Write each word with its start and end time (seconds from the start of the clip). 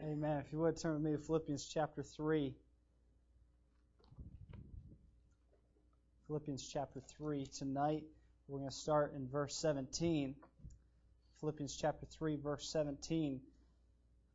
Amen. 0.00 0.38
If 0.46 0.52
you 0.52 0.60
would 0.60 0.80
turn 0.80 0.94
with 0.94 1.02
me 1.02 1.10
to 1.10 1.18
Philippians 1.18 1.68
chapter 1.74 2.04
3. 2.04 2.54
Philippians 6.28 6.68
chapter 6.72 7.00
3. 7.00 7.46
Tonight, 7.46 8.04
we're 8.46 8.60
going 8.60 8.70
to 8.70 8.76
start 8.76 9.14
in 9.16 9.26
verse 9.26 9.56
17. 9.56 10.36
Philippians 11.40 11.74
chapter 11.74 12.06
3, 12.06 12.36
verse 12.36 12.68
17. 12.70 13.40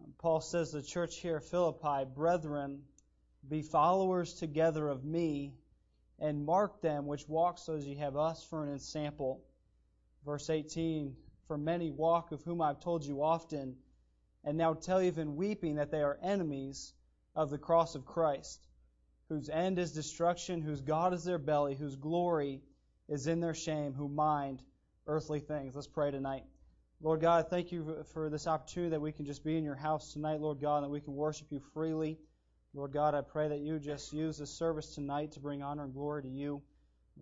Um, 0.04 0.14
Paul 0.18 0.42
says 0.42 0.74
the 0.74 0.84
church 0.84 1.16
here 1.20 1.40
Philippi, 1.40 2.04
Brethren, 2.14 2.82
be 3.50 3.62
followers 3.62 4.34
together 4.34 4.90
of 4.90 5.06
me, 5.06 5.54
and 6.20 6.46
mark 6.46 6.82
them 6.82 7.08
which 7.08 7.30
walk 7.30 7.58
so 7.58 7.76
as 7.76 7.88
ye 7.88 7.96
have 7.96 8.18
us 8.18 8.44
for 8.44 8.66
an 8.66 8.74
ensample. 8.74 9.40
Verse 10.26 10.50
18, 10.50 11.16
For 11.48 11.58
many 11.58 11.90
walk, 11.90 12.34
of 12.34 12.44
whom 12.44 12.62
I've 12.62 12.82
told 12.82 13.06
you 13.06 13.24
often, 13.24 13.78
and 14.44 14.58
now 14.58 14.74
tell 14.74 15.02
you, 15.02 15.08
even 15.08 15.36
weeping 15.36 15.76
that 15.76 15.92
they 15.92 16.02
are 16.02 16.18
enemies 16.22 16.94
of 17.36 17.50
the 17.50 17.58
cross 17.58 17.96
of 17.96 18.06
Christ, 18.06 18.68
whose 19.30 19.50
end 19.50 19.80
is 19.80 19.94
destruction, 19.94 20.62
whose 20.62 20.82
God 20.82 21.14
is 21.14 21.24
their 21.24 21.38
belly, 21.38 21.76
whose 21.76 21.96
glory 21.96 22.62
is 23.08 23.28
in 23.28 23.40
their 23.40 23.54
shame, 23.54 23.94
who 23.94 24.08
mind 24.08 24.62
earthly 25.08 25.40
things. 25.40 25.76
Let's 25.76 25.88
pray 25.88 26.12
tonight. 26.12 26.44
Lord 27.02 27.20
God, 27.20 27.50
thank 27.50 27.72
you 27.72 28.06
for 28.14 28.30
this 28.30 28.48
opportunity 28.48 28.92
that 28.92 29.02
we 29.02 29.12
can 29.12 29.26
just 29.26 29.44
be 29.44 29.58
in 29.58 29.64
your 29.64 29.76
house 29.76 30.14
tonight, 30.14 30.40
Lord 30.40 30.62
God, 30.62 30.78
and 30.78 30.86
that 30.86 30.90
we 30.90 31.02
can 31.02 31.16
worship 31.16 31.48
you 31.50 31.60
freely. 31.74 32.18
Lord 32.74 32.94
God, 32.94 33.14
I 33.14 33.22
pray 33.22 33.50
that 33.50 33.60
you 33.60 33.78
just 33.78 34.14
use 34.14 34.38
this 34.38 34.50
service 34.50 34.96
tonight 34.96 35.34
to 35.34 35.40
bring 35.40 35.62
honor 35.62 35.84
and 35.84 35.94
glory 35.94 36.24
to 36.24 36.30
you. 36.30 36.62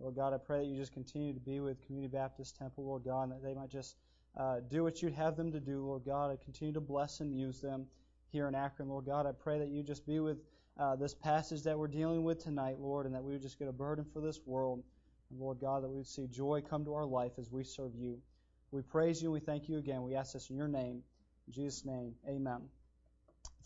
Lord 0.00 0.14
God, 0.14 0.32
I 0.32 0.38
pray 0.38 0.60
that 0.60 0.66
you 0.66 0.76
just 0.76 0.92
continue 0.92 1.34
to 1.34 1.40
be 1.40 1.60
with 1.60 1.84
Community 1.84 2.10
Baptist 2.12 2.56
Temple, 2.56 2.84
Lord 2.84 3.04
God, 3.04 3.24
and 3.24 3.32
that 3.32 3.42
they 3.42 3.54
might 3.54 3.70
just 3.70 3.96
uh, 4.36 4.60
do 4.70 4.82
what 4.82 5.02
you'd 5.02 5.12
have 5.14 5.36
them 5.36 5.52
to 5.52 5.60
do, 5.60 5.84
Lord 5.84 6.04
God. 6.04 6.30
I 6.30 6.36
continue 6.42 6.74
to 6.74 6.80
bless 6.80 7.20
and 7.20 7.34
use 7.34 7.60
them 7.60 7.86
here 8.30 8.48
in 8.48 8.54
Akron, 8.54 8.88
Lord 8.88 9.04
God. 9.04 9.26
I 9.26 9.32
pray 9.32 9.58
that 9.58 9.68
you 9.68 9.82
just 9.82 10.06
be 10.06 10.20
with 10.20 10.38
uh, 10.78 10.96
this 10.96 11.14
passage 11.14 11.62
that 11.64 11.78
we're 11.78 11.88
dealing 11.88 12.24
with 12.24 12.42
tonight, 12.42 12.78
Lord, 12.78 13.04
and 13.06 13.14
that 13.14 13.22
we 13.22 13.32
would 13.32 13.42
just 13.42 13.58
get 13.58 13.68
a 13.68 13.72
burden 13.72 14.06
for 14.12 14.20
this 14.20 14.40
world. 14.46 14.82
And 15.30 15.38
Lord 15.38 15.60
God, 15.60 15.82
that 15.84 15.88
we 15.88 15.96
would 15.96 16.06
see 16.06 16.26
joy 16.26 16.62
come 16.68 16.84
to 16.86 16.94
our 16.94 17.04
life 17.04 17.32
as 17.38 17.50
we 17.50 17.64
serve 17.64 17.94
you. 17.94 18.18
We 18.70 18.80
praise 18.80 19.20
you 19.20 19.28
and 19.28 19.34
we 19.34 19.40
thank 19.40 19.68
you 19.68 19.76
again. 19.76 20.02
We 20.02 20.14
ask 20.14 20.32
this 20.32 20.48
in 20.48 20.56
your 20.56 20.68
name. 20.68 21.02
In 21.46 21.52
Jesus' 21.52 21.84
name, 21.84 22.14
amen. 22.26 22.62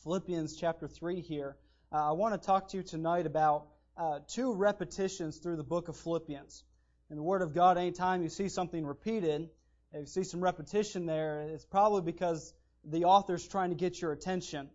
Philippians 0.03 0.57
chapter 0.57 0.89
3 0.89 1.21
here. 1.21 1.57
Uh, 1.93 2.09
I 2.09 2.13
want 2.13 2.41
to 2.41 2.45
talk 2.45 2.69
to 2.71 2.77
you 2.77 2.83
tonight 2.83 3.27
about 3.27 3.67
uh, 3.97 4.19
two 4.27 4.53
repetitions 4.53 5.39
through 5.39 5.57
the 5.57 5.65
book 5.65 5.89
of 5.89 5.97
Philippians. 5.97 6.65
In 7.11 7.17
the 7.17 7.23
Word 7.23 7.43
of 7.43 7.55
God, 7.55 7.79
anytime 7.79 8.23
you 8.23 8.29
see 8.29 8.49
something 8.49 8.85
repeated, 8.85 9.49
if 9.97 10.01
you 10.03 10.07
see 10.07 10.25
some 10.25 10.43
repetition 10.43 11.07
there, 11.07 11.43
it's 11.53 11.65
probably 11.65 12.03
because 12.03 12.53
the 12.85 13.05
author's 13.05 13.47
trying 13.49 13.71
to 13.71 13.77
get 13.77 14.01
your 14.01 14.13
attention. 14.13 14.69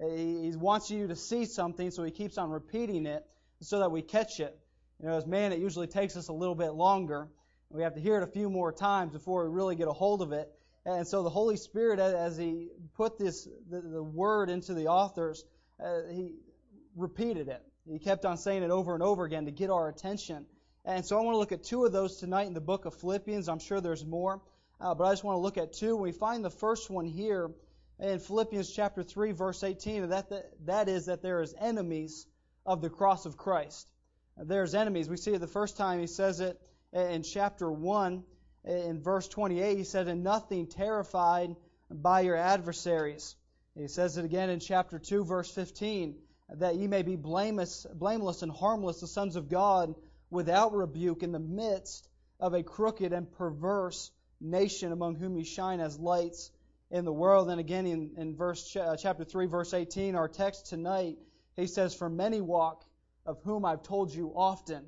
He 0.00 0.52
wants 0.56 0.90
you 0.90 1.06
to 1.06 1.16
see 1.16 1.44
something, 1.44 1.90
so 1.90 2.02
he 2.02 2.10
keeps 2.10 2.36
on 2.36 2.50
repeating 2.50 3.06
it 3.06 3.24
so 3.60 3.78
that 3.78 3.90
we 3.90 4.02
catch 4.02 4.40
it. 4.40 4.58
You 5.00 5.08
know, 5.08 5.16
as 5.16 5.26
man, 5.26 5.52
it 5.52 5.60
usually 5.60 5.86
takes 5.86 6.16
us 6.16 6.28
a 6.28 6.32
little 6.32 6.56
bit 6.56 6.70
longer. 6.70 7.28
We 7.70 7.82
have 7.82 7.94
to 7.94 8.00
hear 8.00 8.16
it 8.16 8.22
a 8.22 8.30
few 8.30 8.50
more 8.50 8.72
times 8.72 9.12
before 9.12 9.44
we 9.44 9.54
really 9.54 9.76
get 9.76 9.88
a 9.88 9.92
hold 9.92 10.22
of 10.22 10.32
it. 10.32 10.50
And 10.84 11.06
so 11.06 11.22
the 11.22 11.30
Holy 11.30 11.56
Spirit, 11.56 11.98
as 11.98 12.36
he 12.36 12.68
put 12.96 13.18
this 13.18 13.48
the, 13.70 13.80
the 13.80 14.02
word 14.02 14.50
into 14.50 14.74
the 14.74 14.88
authors, 14.88 15.44
uh, 15.82 16.02
he 16.10 16.34
repeated 16.96 17.48
it. 17.48 17.62
He 17.88 17.98
kept 17.98 18.24
on 18.24 18.36
saying 18.36 18.62
it 18.62 18.70
over 18.70 18.94
and 18.94 19.02
over 19.02 19.24
again 19.24 19.44
to 19.46 19.50
get 19.50 19.70
our 19.70 19.88
attention. 19.88 20.46
And 20.84 21.04
so 21.04 21.18
I 21.18 21.22
want 21.22 21.34
to 21.34 21.38
look 21.38 21.52
at 21.52 21.64
two 21.64 21.84
of 21.84 21.92
those 21.92 22.16
tonight 22.16 22.46
in 22.46 22.54
the 22.54 22.60
book 22.60 22.84
of 22.84 22.94
Philippians. 22.94 23.48
I'm 23.48 23.58
sure 23.58 23.80
there's 23.80 24.04
more, 24.04 24.42
uh, 24.80 24.94
but 24.94 25.04
I 25.04 25.12
just 25.12 25.24
want 25.24 25.36
to 25.36 25.40
look 25.40 25.58
at 25.58 25.72
two. 25.72 25.96
We 25.96 26.12
find 26.12 26.44
the 26.44 26.50
first 26.50 26.90
one 26.90 27.06
here 27.06 27.50
in 27.98 28.18
Philippians 28.18 28.70
chapter 28.70 29.02
3, 29.02 29.32
verse 29.32 29.62
18. 29.62 30.08
That, 30.08 30.30
that, 30.30 30.66
that 30.66 30.88
is 30.88 31.06
that 31.06 31.22
there 31.22 31.40
is 31.40 31.54
enemies 31.58 32.26
of 32.66 32.80
the 32.80 32.90
cross 32.90 33.26
of 33.26 33.36
Christ. 33.36 33.88
There's 34.36 34.74
enemies. 34.74 35.08
We 35.08 35.16
see 35.16 35.32
it 35.32 35.40
the 35.40 35.46
first 35.46 35.76
time 35.76 36.00
he 36.00 36.06
says 36.06 36.40
it 36.40 36.60
in 36.92 37.22
chapter 37.22 37.70
1, 37.70 38.24
in 38.64 39.00
verse 39.00 39.28
28. 39.28 39.76
He 39.76 39.84
said, 39.84 40.08
In 40.08 40.22
nothing 40.22 40.66
terrified 40.66 41.54
by 41.90 42.22
your 42.22 42.36
adversaries. 42.36 43.36
He 43.76 43.88
says 43.88 44.16
it 44.16 44.24
again 44.24 44.50
in 44.50 44.60
chapter 44.60 44.98
2, 44.98 45.24
verse 45.24 45.50
15 45.50 46.16
that 46.50 46.76
ye 46.76 46.86
may 46.86 47.02
be 47.02 47.16
blameless, 47.16 47.86
blameless 47.94 48.42
and 48.42 48.52
harmless, 48.52 49.00
the 49.00 49.06
sons 49.06 49.36
of 49.36 49.48
God, 49.48 49.94
without 50.30 50.74
rebuke, 50.74 51.22
in 51.22 51.32
the 51.32 51.38
midst 51.38 52.08
of 52.38 52.54
a 52.54 52.62
crooked 52.62 53.12
and 53.12 53.30
perverse 53.32 54.10
nation 54.40 54.92
among 54.92 55.16
whom 55.16 55.36
ye 55.36 55.44
shine 55.44 55.80
as 55.80 55.98
lights 55.98 56.50
in 56.90 57.04
the 57.04 57.12
world. 57.12 57.50
And 57.50 57.60
again, 57.60 57.86
in, 57.86 58.12
in 58.16 58.36
verse 58.36 58.76
uh, 58.76 58.96
chapter 58.96 59.24
3, 59.24 59.46
verse 59.46 59.74
18, 59.74 60.14
our 60.14 60.28
text 60.28 60.66
tonight, 60.66 61.18
he 61.56 61.66
says, 61.66 61.94
For 61.94 62.08
many 62.08 62.40
walk, 62.40 62.84
of 63.26 63.40
whom 63.42 63.64
I've 63.64 63.82
told 63.82 64.12
you 64.12 64.32
often. 64.34 64.84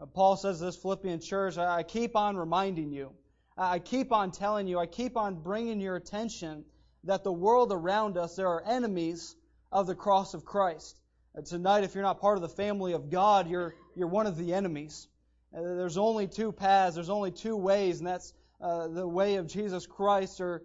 Uh, 0.00 0.06
Paul 0.06 0.36
says 0.36 0.60
this 0.60 0.76
Philippian 0.76 1.20
church, 1.20 1.56
I 1.56 1.82
keep 1.82 2.16
on 2.16 2.36
reminding 2.36 2.92
you. 2.92 3.12
I 3.56 3.78
keep 3.80 4.12
on 4.12 4.30
telling 4.30 4.68
you, 4.68 4.78
I 4.78 4.86
keep 4.86 5.16
on 5.16 5.42
bringing 5.42 5.80
your 5.80 5.96
attention 5.96 6.64
that 7.04 7.24
the 7.24 7.32
world 7.32 7.72
around 7.72 8.16
us, 8.16 8.36
there 8.36 8.48
are 8.48 8.62
enemies 8.64 9.34
of 9.72 9.86
the 9.86 9.94
cross 9.94 10.34
of 10.34 10.44
Christ. 10.44 11.00
Uh, 11.36 11.42
tonight, 11.42 11.84
if 11.84 11.94
you're 11.94 12.04
not 12.04 12.20
part 12.20 12.36
of 12.36 12.42
the 12.42 12.48
family 12.48 12.92
of 12.92 13.10
God, 13.10 13.48
you're, 13.48 13.74
you're 13.96 14.08
one 14.08 14.26
of 14.26 14.36
the 14.36 14.54
enemies. 14.54 15.08
Uh, 15.56 15.60
there's 15.60 15.98
only 15.98 16.26
two 16.26 16.52
paths, 16.52 16.94
there's 16.94 17.10
only 17.10 17.30
two 17.30 17.56
ways, 17.56 17.98
and 17.98 18.06
that's 18.06 18.32
uh, 18.60 18.88
the 18.88 19.06
way 19.06 19.36
of 19.36 19.46
Jesus 19.46 19.86
Christ 19.86 20.40
or 20.40 20.62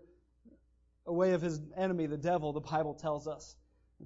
a 1.06 1.14
way 1.14 1.34
of 1.34 1.42
his 1.42 1.60
enemy, 1.76 2.06
the 2.06 2.18
devil, 2.18 2.54
the 2.54 2.62
Bible 2.62 2.94
tells 2.94 3.28
us. 3.28 3.56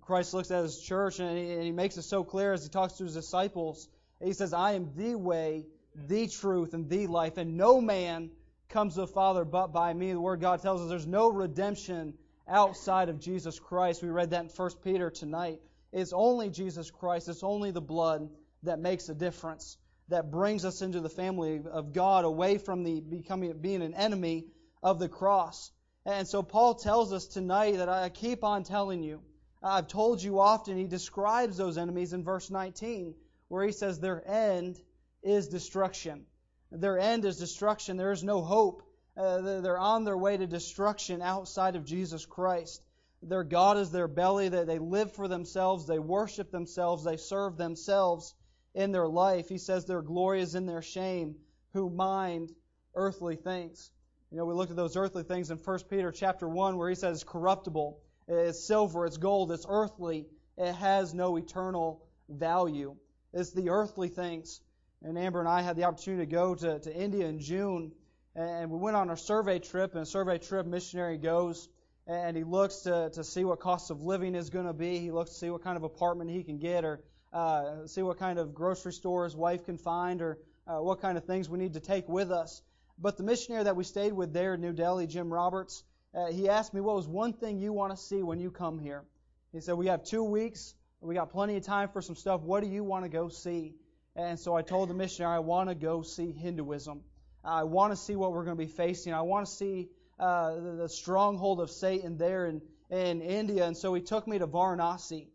Christ 0.01 0.33
looks 0.33 0.51
at 0.51 0.63
his 0.63 0.79
church 0.79 1.19
and 1.19 1.37
he, 1.37 1.53
and 1.53 1.63
he 1.63 1.71
makes 1.71 1.97
it 1.97 2.03
so 2.03 2.23
clear 2.23 2.53
as 2.53 2.63
he 2.63 2.69
talks 2.69 2.93
to 2.93 3.03
his 3.03 3.13
disciples. 3.13 3.89
He 4.23 4.33
says, 4.33 4.53
I 4.53 4.73
am 4.73 4.91
the 4.95 5.15
way, 5.15 5.65
the 5.95 6.27
truth, 6.27 6.73
and 6.73 6.89
the 6.89 7.07
life, 7.07 7.37
and 7.37 7.57
no 7.57 7.81
man 7.81 8.29
comes 8.69 8.95
to 8.95 9.01
the 9.01 9.07
Father 9.07 9.45
but 9.45 9.67
by 9.67 9.93
me. 9.93 10.11
The 10.11 10.21
Word 10.21 10.41
God 10.41 10.61
tells 10.61 10.81
us 10.81 10.89
there's 10.89 11.07
no 11.07 11.31
redemption 11.31 12.13
outside 12.47 13.09
of 13.09 13.19
Jesus 13.19 13.59
Christ. 13.59 14.03
We 14.03 14.09
read 14.09 14.31
that 14.31 14.43
in 14.43 14.49
1 14.49 14.71
Peter 14.83 15.09
tonight. 15.09 15.61
It's 15.91 16.13
only 16.13 16.49
Jesus 16.49 16.91
Christ, 16.91 17.29
it's 17.29 17.43
only 17.43 17.71
the 17.71 17.81
blood 17.81 18.29
that 18.63 18.79
makes 18.79 19.09
a 19.09 19.15
difference, 19.15 19.77
that 20.09 20.31
brings 20.31 20.63
us 20.63 20.81
into 20.81 21.01
the 21.01 21.09
family 21.09 21.61
of 21.69 21.93
God, 21.93 22.25
away 22.25 22.57
from 22.57 22.83
the 22.83 23.01
becoming 23.01 23.57
being 23.59 23.81
an 23.81 23.93
enemy 23.93 24.45
of 24.81 24.99
the 24.99 25.09
cross. 25.09 25.71
And 26.05 26.27
so 26.27 26.41
Paul 26.41 26.75
tells 26.75 27.11
us 27.11 27.25
tonight 27.25 27.77
that 27.77 27.89
I 27.89 28.09
keep 28.09 28.43
on 28.43 28.63
telling 28.63 29.03
you. 29.03 29.21
I've 29.61 29.87
told 29.87 30.21
you 30.21 30.39
often, 30.39 30.77
he 30.77 30.85
describes 30.85 31.57
those 31.57 31.77
enemies 31.77 32.13
in 32.13 32.23
verse 32.23 32.49
19, 32.49 33.15
where 33.49 33.65
he 33.65 33.71
says 33.71 33.99
their 33.99 34.25
end 34.25 34.79
is 35.23 35.47
destruction. 35.49 36.25
Their 36.71 36.99
end 36.99 37.25
is 37.25 37.37
destruction. 37.37 37.97
There 37.97 38.11
is 38.11 38.23
no 38.23 38.41
hope. 38.41 38.83
Uh, 39.17 39.61
they're 39.61 39.79
on 39.79 40.03
their 40.03 40.17
way 40.17 40.37
to 40.37 40.47
destruction 40.47 41.21
outside 41.21 41.75
of 41.75 41.85
Jesus 41.85 42.25
Christ. 42.25 42.81
Their 43.23 43.43
God 43.43 43.77
is 43.77 43.91
their 43.91 44.07
belly. 44.07 44.49
They, 44.49 44.63
they 44.63 44.79
live 44.79 45.13
for 45.13 45.27
themselves. 45.27 45.87
They 45.87 45.99
worship 45.99 46.51
themselves. 46.51 47.03
They 47.03 47.17
serve 47.17 47.57
themselves 47.57 48.35
in 48.77 48.91
their 48.93 49.07
life. 49.07 49.49
He 49.49 49.57
says 49.57 49.85
their 49.85 50.01
glory 50.01 50.41
is 50.41 50.55
in 50.55 50.65
their 50.65 50.81
shame, 50.81 51.35
who 51.73 51.89
mind 51.89 52.53
earthly 52.95 53.35
things. 53.35 53.91
You 54.31 54.37
know, 54.37 54.45
we 54.45 54.53
looked 54.53 54.71
at 54.71 54.77
those 54.77 54.95
earthly 54.95 55.23
things 55.23 55.51
in 55.51 55.57
1 55.57 55.79
Peter 55.89 56.11
chapter 56.11 56.47
1 56.47 56.77
where 56.77 56.89
he 56.89 56.95
says 56.95 57.23
corruptible, 57.23 57.99
it's 58.27 58.65
silver, 58.65 59.05
it's 59.05 59.17
gold, 59.17 59.51
it's 59.51 59.65
earthly, 59.67 60.27
it 60.57 60.73
has 60.73 61.13
no 61.13 61.37
eternal 61.37 62.05
value. 62.29 62.95
It's 63.33 63.51
the 63.51 63.69
earthly 63.69 64.09
things. 64.09 64.61
And 65.03 65.17
Amber 65.17 65.39
and 65.39 65.49
I 65.49 65.61
had 65.61 65.75
the 65.75 65.85
opportunity 65.85 66.25
to 66.25 66.31
go 66.31 66.55
to, 66.55 66.79
to 66.79 66.95
India 66.95 67.25
in 67.25 67.39
June 67.39 67.91
and 68.37 68.69
we 68.69 68.77
went 68.77 68.95
on 68.95 69.09
a 69.09 69.17
survey 69.17 69.57
trip, 69.57 69.93
and 69.93 70.03
a 70.03 70.05
survey 70.05 70.37
trip 70.37 70.67
missionary 70.67 71.17
goes 71.17 71.67
and 72.05 72.37
he 72.37 72.43
looks 72.43 72.81
to, 72.81 73.09
to 73.13 73.23
see 73.23 73.43
what 73.43 73.59
cost 73.59 73.91
of 73.91 74.01
living 74.01 74.35
is 74.35 74.49
going 74.49 74.67
to 74.67 74.73
be. 74.73 74.99
He 74.99 75.11
looks 75.11 75.31
to 75.31 75.37
see 75.37 75.49
what 75.49 75.63
kind 75.63 75.75
of 75.75 75.83
apartment 75.83 76.29
he 76.29 76.43
can 76.43 76.57
get, 76.57 76.85
or 76.85 77.01
uh, 77.33 77.85
see 77.87 78.01
what 78.01 78.17
kind 78.17 78.39
of 78.39 78.53
grocery 78.53 78.93
store 78.93 79.23
his 79.25 79.35
wife 79.35 79.65
can 79.65 79.77
find, 79.77 80.21
or 80.21 80.39
uh, 80.67 80.79
what 80.79 81.01
kind 81.01 81.17
of 81.17 81.25
things 81.25 81.49
we 81.49 81.59
need 81.59 81.73
to 81.73 81.79
take 81.79 82.07
with 82.07 82.31
us. 82.31 82.61
But 82.99 83.17
the 83.17 83.23
missionary 83.23 83.63
that 83.63 83.75
we 83.75 83.83
stayed 83.83 84.13
with 84.13 84.33
there 84.33 84.55
in 84.55 84.61
New 84.61 84.73
Delhi, 84.73 85.07
Jim 85.07 85.31
Roberts, 85.31 85.83
uh, 86.15 86.27
he 86.27 86.49
asked 86.49 86.73
me, 86.73 86.81
What 86.81 86.95
was 86.95 87.07
one 87.07 87.33
thing 87.33 87.59
you 87.59 87.73
want 87.73 87.95
to 87.95 87.97
see 87.97 88.23
when 88.23 88.39
you 88.39 88.49
come 88.49 88.79
here? 88.79 89.03
He 89.51 89.61
said, 89.61 89.75
We 89.75 89.87
have 89.87 90.03
two 90.03 90.23
weeks. 90.23 90.73
We 90.99 91.13
got 91.13 91.29
plenty 91.29 91.55
of 91.57 91.63
time 91.63 91.89
for 91.89 92.01
some 92.01 92.15
stuff. 92.15 92.41
What 92.41 92.63
do 92.63 92.69
you 92.69 92.83
want 92.83 93.05
to 93.05 93.09
go 93.09 93.29
see? 93.29 93.75
And 94.15 94.39
so 94.39 94.55
I 94.55 94.63
told 94.63 94.89
the 94.89 94.95
missionary, 94.95 95.35
I 95.35 95.39
want 95.39 95.69
to 95.69 95.75
go 95.75 96.01
see 96.01 96.31
Hinduism. 96.31 97.01
I 97.43 97.63
want 97.63 97.93
to 97.93 97.97
see 97.97 98.15
what 98.15 98.33
we're 98.33 98.43
going 98.43 98.57
to 98.57 98.63
be 98.65 98.71
facing. 98.71 99.13
I 99.13 99.21
want 99.21 99.45
to 99.45 99.51
see 99.51 99.89
uh, 100.19 100.55
the, 100.55 100.71
the, 100.71 100.89
stronghold 100.89 101.59
of 101.61 101.69
Satan 101.69 102.17
there 102.17 102.47
in, 102.47 102.61
in 102.89 103.21
India. 103.21 103.65
And 103.65 103.77
so 103.77 103.93
he 103.93 104.01
took 104.01 104.27
me 104.27 104.39
to 104.39 104.47
Varanasi. 104.47 105.27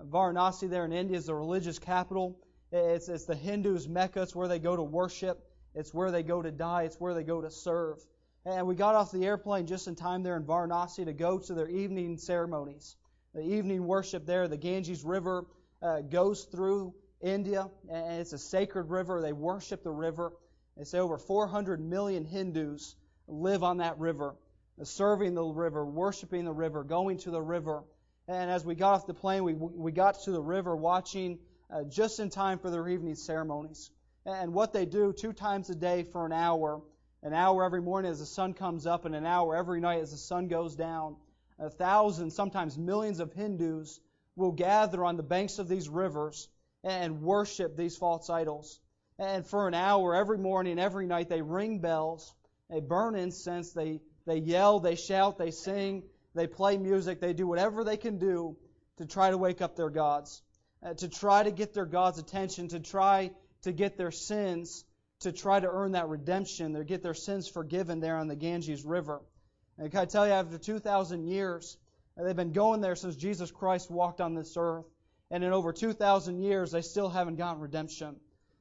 Varanasi 0.00 0.68
there 0.68 0.84
in 0.84 0.92
India 0.92 1.16
is 1.16 1.26
the 1.26 1.34
religious 1.34 1.78
capital. 1.78 2.38
It's, 2.70 3.08
it's 3.08 3.24
the 3.24 3.34
Hindus' 3.34 3.88
Mecca. 3.88 4.22
It's 4.22 4.34
where 4.34 4.48
they 4.48 4.58
go 4.58 4.74
to 4.74 4.82
worship. 4.82 5.46
It's 5.74 5.92
where 5.92 6.10
they 6.10 6.22
go 6.22 6.42
to 6.42 6.50
die. 6.50 6.84
It's 6.84 7.00
where 7.00 7.14
they 7.14 7.22
go 7.22 7.40
to 7.40 7.50
serve. 7.50 7.98
And 8.44 8.66
we 8.66 8.74
got 8.74 8.94
off 8.94 9.12
the 9.12 9.24
airplane 9.24 9.66
just 9.66 9.86
in 9.86 9.94
time 9.94 10.22
there 10.22 10.36
in 10.36 10.44
Varanasi 10.44 11.04
to 11.04 11.12
go 11.12 11.38
to 11.38 11.54
their 11.54 11.68
evening 11.68 12.18
ceremonies. 12.18 12.96
the 13.34 13.42
evening 13.42 13.86
worship 13.86 14.26
there. 14.26 14.48
The 14.48 14.56
Ganges 14.56 15.04
River 15.04 15.46
uh, 15.80 16.00
goes 16.00 16.44
through 16.44 16.94
India, 17.20 17.70
and 17.88 18.20
it's 18.20 18.32
a 18.32 18.38
sacred 18.38 18.90
river. 18.90 19.20
They 19.22 19.32
worship 19.32 19.84
the 19.84 19.92
river. 19.92 20.32
They 20.76 20.84
say 20.84 20.98
over 20.98 21.18
400 21.18 21.80
million 21.80 22.24
Hindus 22.24 22.96
live 23.28 23.62
on 23.62 23.76
that 23.78 23.98
river, 23.98 24.34
serving 24.82 25.34
the 25.34 25.44
river, 25.44 25.84
worshiping 25.84 26.44
the 26.44 26.52
river, 26.52 26.82
going 26.82 27.18
to 27.18 27.30
the 27.30 27.40
river. 27.40 27.84
And 28.28 28.50
as 28.50 28.64
we 28.64 28.74
got 28.74 28.94
off 28.94 29.06
the 29.06 29.14
plane, 29.14 29.42
we, 29.44 29.54
we 29.54 29.92
got 29.92 30.20
to 30.24 30.30
the 30.30 30.40
river 30.40 30.76
watching 30.76 31.38
uh, 31.70 31.84
just 31.84 32.20
in 32.20 32.30
time 32.30 32.58
for 32.58 32.70
their 32.70 32.88
evening 32.88 33.16
ceremonies. 33.16 33.90
And 34.24 34.54
what 34.54 34.72
they 34.72 34.86
do 34.86 35.12
two 35.12 35.32
times 35.32 35.70
a 35.70 35.74
day 35.74 36.04
for 36.04 36.24
an 36.24 36.32
hour, 36.32 36.80
an 37.22 37.32
hour 37.32 37.64
every 37.64 37.82
morning 37.82 38.10
as 38.10 38.20
the 38.20 38.26
sun 38.26 38.54
comes 38.54 38.86
up, 38.86 39.04
and 39.04 39.14
an 39.14 39.26
hour 39.26 39.56
every 39.56 39.80
night 39.80 40.00
as 40.00 40.12
the 40.12 40.16
sun 40.16 40.48
goes 40.48 40.76
down. 40.76 41.16
A 41.58 41.70
thousand, 41.70 42.30
sometimes 42.30 42.78
millions 42.78 43.20
of 43.20 43.32
Hindus 43.32 44.00
will 44.36 44.52
gather 44.52 45.04
on 45.04 45.16
the 45.16 45.22
banks 45.22 45.58
of 45.58 45.68
these 45.68 45.88
rivers 45.88 46.48
and 46.84 47.22
worship 47.22 47.76
these 47.76 47.96
false 47.96 48.30
idols. 48.30 48.80
And 49.18 49.46
for 49.46 49.68
an 49.68 49.74
hour 49.74 50.14
every 50.14 50.38
morning, 50.38 50.78
every 50.78 51.06
night, 51.06 51.28
they 51.28 51.42
ring 51.42 51.80
bells, 51.80 52.34
they 52.70 52.80
burn 52.80 53.14
incense, 53.14 53.72
they, 53.72 54.00
they 54.26 54.38
yell, 54.38 54.80
they 54.80 54.94
shout, 54.94 55.38
they 55.38 55.50
sing, 55.50 56.04
they 56.34 56.46
play 56.46 56.78
music, 56.78 57.20
they 57.20 57.32
do 57.32 57.46
whatever 57.46 57.84
they 57.84 57.96
can 57.96 58.18
do 58.18 58.56
to 58.96 59.06
try 59.06 59.30
to 59.30 59.38
wake 59.38 59.60
up 59.60 59.76
their 59.76 59.90
gods, 59.90 60.42
uh, 60.82 60.94
to 60.94 61.08
try 61.08 61.42
to 61.42 61.50
get 61.50 61.74
their 61.74 61.86
God's 61.86 62.18
attention, 62.18 62.68
to 62.68 62.80
try 62.80 63.30
to 63.62 63.72
get 63.72 63.96
their 63.96 64.10
sins, 64.10 64.84
to 65.20 65.32
try 65.32 65.60
to 65.60 65.68
earn 65.68 65.92
that 65.92 66.08
redemption, 66.08 66.74
to 66.74 66.84
get 66.84 67.02
their 67.02 67.14
sins 67.14 67.48
forgiven 67.48 68.00
there 68.00 68.16
on 68.16 68.28
the 68.28 68.36
Ganges 68.36 68.84
River. 68.84 69.20
And 69.78 69.90
can 69.90 70.00
I 70.00 70.04
tell 70.04 70.26
you, 70.26 70.32
after 70.32 70.58
2,000 70.58 71.24
years, 71.24 71.76
they've 72.16 72.36
been 72.36 72.52
going 72.52 72.80
there 72.80 72.96
since 72.96 73.16
Jesus 73.16 73.50
Christ 73.50 73.90
walked 73.90 74.20
on 74.20 74.34
this 74.34 74.56
earth. 74.56 74.84
And 75.30 75.42
in 75.42 75.52
over 75.52 75.72
2,000 75.72 76.42
years, 76.42 76.72
they 76.72 76.82
still 76.82 77.08
haven't 77.08 77.36
gotten 77.36 77.62
redemption. 77.62 78.16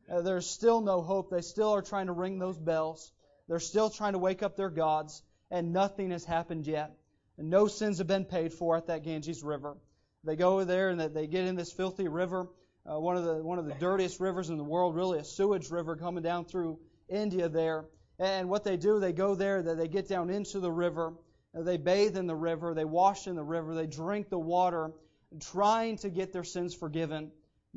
Uh, 0.09 0.21
there's 0.21 0.47
still 0.47 0.81
no 0.81 1.01
hope. 1.01 1.29
They 1.29 1.41
still 1.41 1.71
are 1.75 1.81
trying 1.81 2.07
to 2.07 2.13
ring 2.13 2.39
those 2.39 2.57
bells. 2.57 3.12
They're 3.47 3.59
still 3.59 3.89
trying 3.89 4.13
to 4.13 4.19
wake 4.19 4.41
up 4.41 4.56
their 4.56 4.69
gods, 4.69 5.21
and 5.50 5.73
nothing 5.73 6.12
has 6.12 6.23
happened 6.23 6.65
yet. 6.65 6.95
And 7.41 7.49
no 7.49 7.65
sins 7.65 7.97
have 7.97 8.05
been 8.05 8.25
paid 8.25 8.53
for 8.53 8.77
at 8.77 8.85
that 8.85 9.03
Ganges 9.03 9.41
River. 9.41 9.75
They 10.23 10.35
go 10.35 10.63
there 10.63 10.89
and 10.89 10.99
they 10.99 11.25
get 11.25 11.45
in 11.45 11.55
this 11.55 11.71
filthy 11.71 12.07
river, 12.07 12.47
uh, 12.85 12.99
one 12.99 13.17
of 13.17 13.23
the 13.25 13.41
one 13.41 13.57
of 13.57 13.65
the 13.65 13.73
dirtiest 13.73 14.19
rivers 14.19 14.51
in 14.51 14.57
the 14.57 14.63
world, 14.63 14.95
really 14.95 15.17
a 15.17 15.23
sewage 15.23 15.71
river 15.71 15.95
coming 15.95 16.21
down 16.21 16.45
through 16.45 16.77
India 17.09 17.49
there. 17.49 17.85
And 18.19 18.47
what 18.47 18.63
they 18.63 18.77
do, 18.77 18.99
they 18.99 19.11
go 19.11 19.33
there, 19.33 19.63
they 19.63 19.88
get 19.88 20.07
down 20.07 20.29
into 20.29 20.59
the 20.59 20.71
river, 20.71 21.13
they 21.55 21.77
bathe 21.77 22.15
in 22.15 22.27
the 22.27 22.35
river, 22.35 22.75
they 22.75 22.85
wash 22.85 23.25
in 23.25 23.35
the 23.35 23.44
river, 23.44 23.73
they 23.73 23.87
drink 23.87 24.29
the 24.29 24.37
water, 24.37 24.91
trying 25.39 25.97
to 25.97 26.11
get 26.11 26.31
their 26.31 26.44
sins 26.44 26.75
forgiven, 26.75 27.31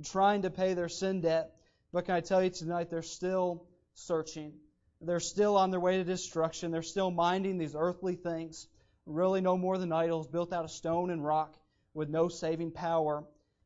trying 0.04 0.42
to 0.42 0.50
pay 0.50 0.74
their 0.74 0.90
sin 0.90 1.22
debt. 1.22 1.52
But 1.90 2.04
can 2.04 2.16
I 2.16 2.20
tell 2.20 2.44
you 2.44 2.50
tonight, 2.50 2.90
they're 2.90 3.00
still 3.00 3.64
searching. 3.94 4.52
They're 5.00 5.20
still 5.20 5.56
on 5.56 5.70
their 5.70 5.80
way 5.80 5.96
to 5.96 6.04
destruction. 6.04 6.70
They're 6.70 6.82
still 6.82 7.10
minding 7.10 7.56
these 7.56 7.74
earthly 7.74 8.16
things, 8.16 8.66
really 9.06 9.40
no 9.40 9.56
more 9.56 9.78
than 9.78 9.92
idols 9.92 10.26
built 10.26 10.52
out 10.52 10.64
of 10.64 10.70
stone 10.70 11.10
and 11.10 11.24
rock 11.24 11.56
with 11.92 12.08
no 12.08 12.28
saving 12.28 12.70
power. 12.70 13.24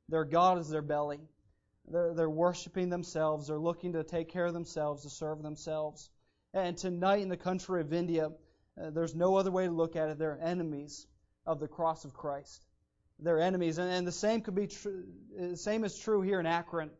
Their 0.09 0.25
God 0.25 0.59
is 0.59 0.69
their 0.69 0.83
belly. 0.83 1.21
They're, 1.91 2.15
they're 2.15 2.31
worshiping 2.31 2.91
themselves. 2.91 3.47
They're 3.47 3.59
looking 3.59 3.93
to 3.95 4.05
take 4.05 4.29
care 4.29 4.47
of 4.47 4.53
themselves, 4.53 5.03
to 5.03 5.11
serve 5.11 5.43
themselves. 5.43 6.11
And 6.55 6.77
tonight 6.77 7.23
in 7.23 7.29
the 7.29 7.37
country 7.37 7.81
of 7.81 7.93
India, 7.93 8.31
uh, 8.81 8.91
there's 8.91 9.15
no 9.15 9.37
other 9.37 9.51
way 9.51 9.67
to 9.67 9.73
look 9.73 9.97
at 9.97 10.09
it. 10.09 10.19
They're 10.19 10.39
enemies 10.43 11.07
of 11.47 11.61
the 11.61 11.69
cross 11.69 12.05
of 12.05 12.15
Christ. 12.15 12.65
They're 13.19 13.41
enemies. 13.41 13.79
And, 13.79 13.91
and 13.91 14.07
the 14.07 14.13
same 14.13 14.43
could 14.43 14.55
be 14.55 14.67
true, 14.67 15.05
uh, 15.41 15.57
same 15.57 15.85
is 15.85 15.99
true 15.99 16.23
here 16.23 16.41
in 16.41 16.47
Akron. 16.47 16.91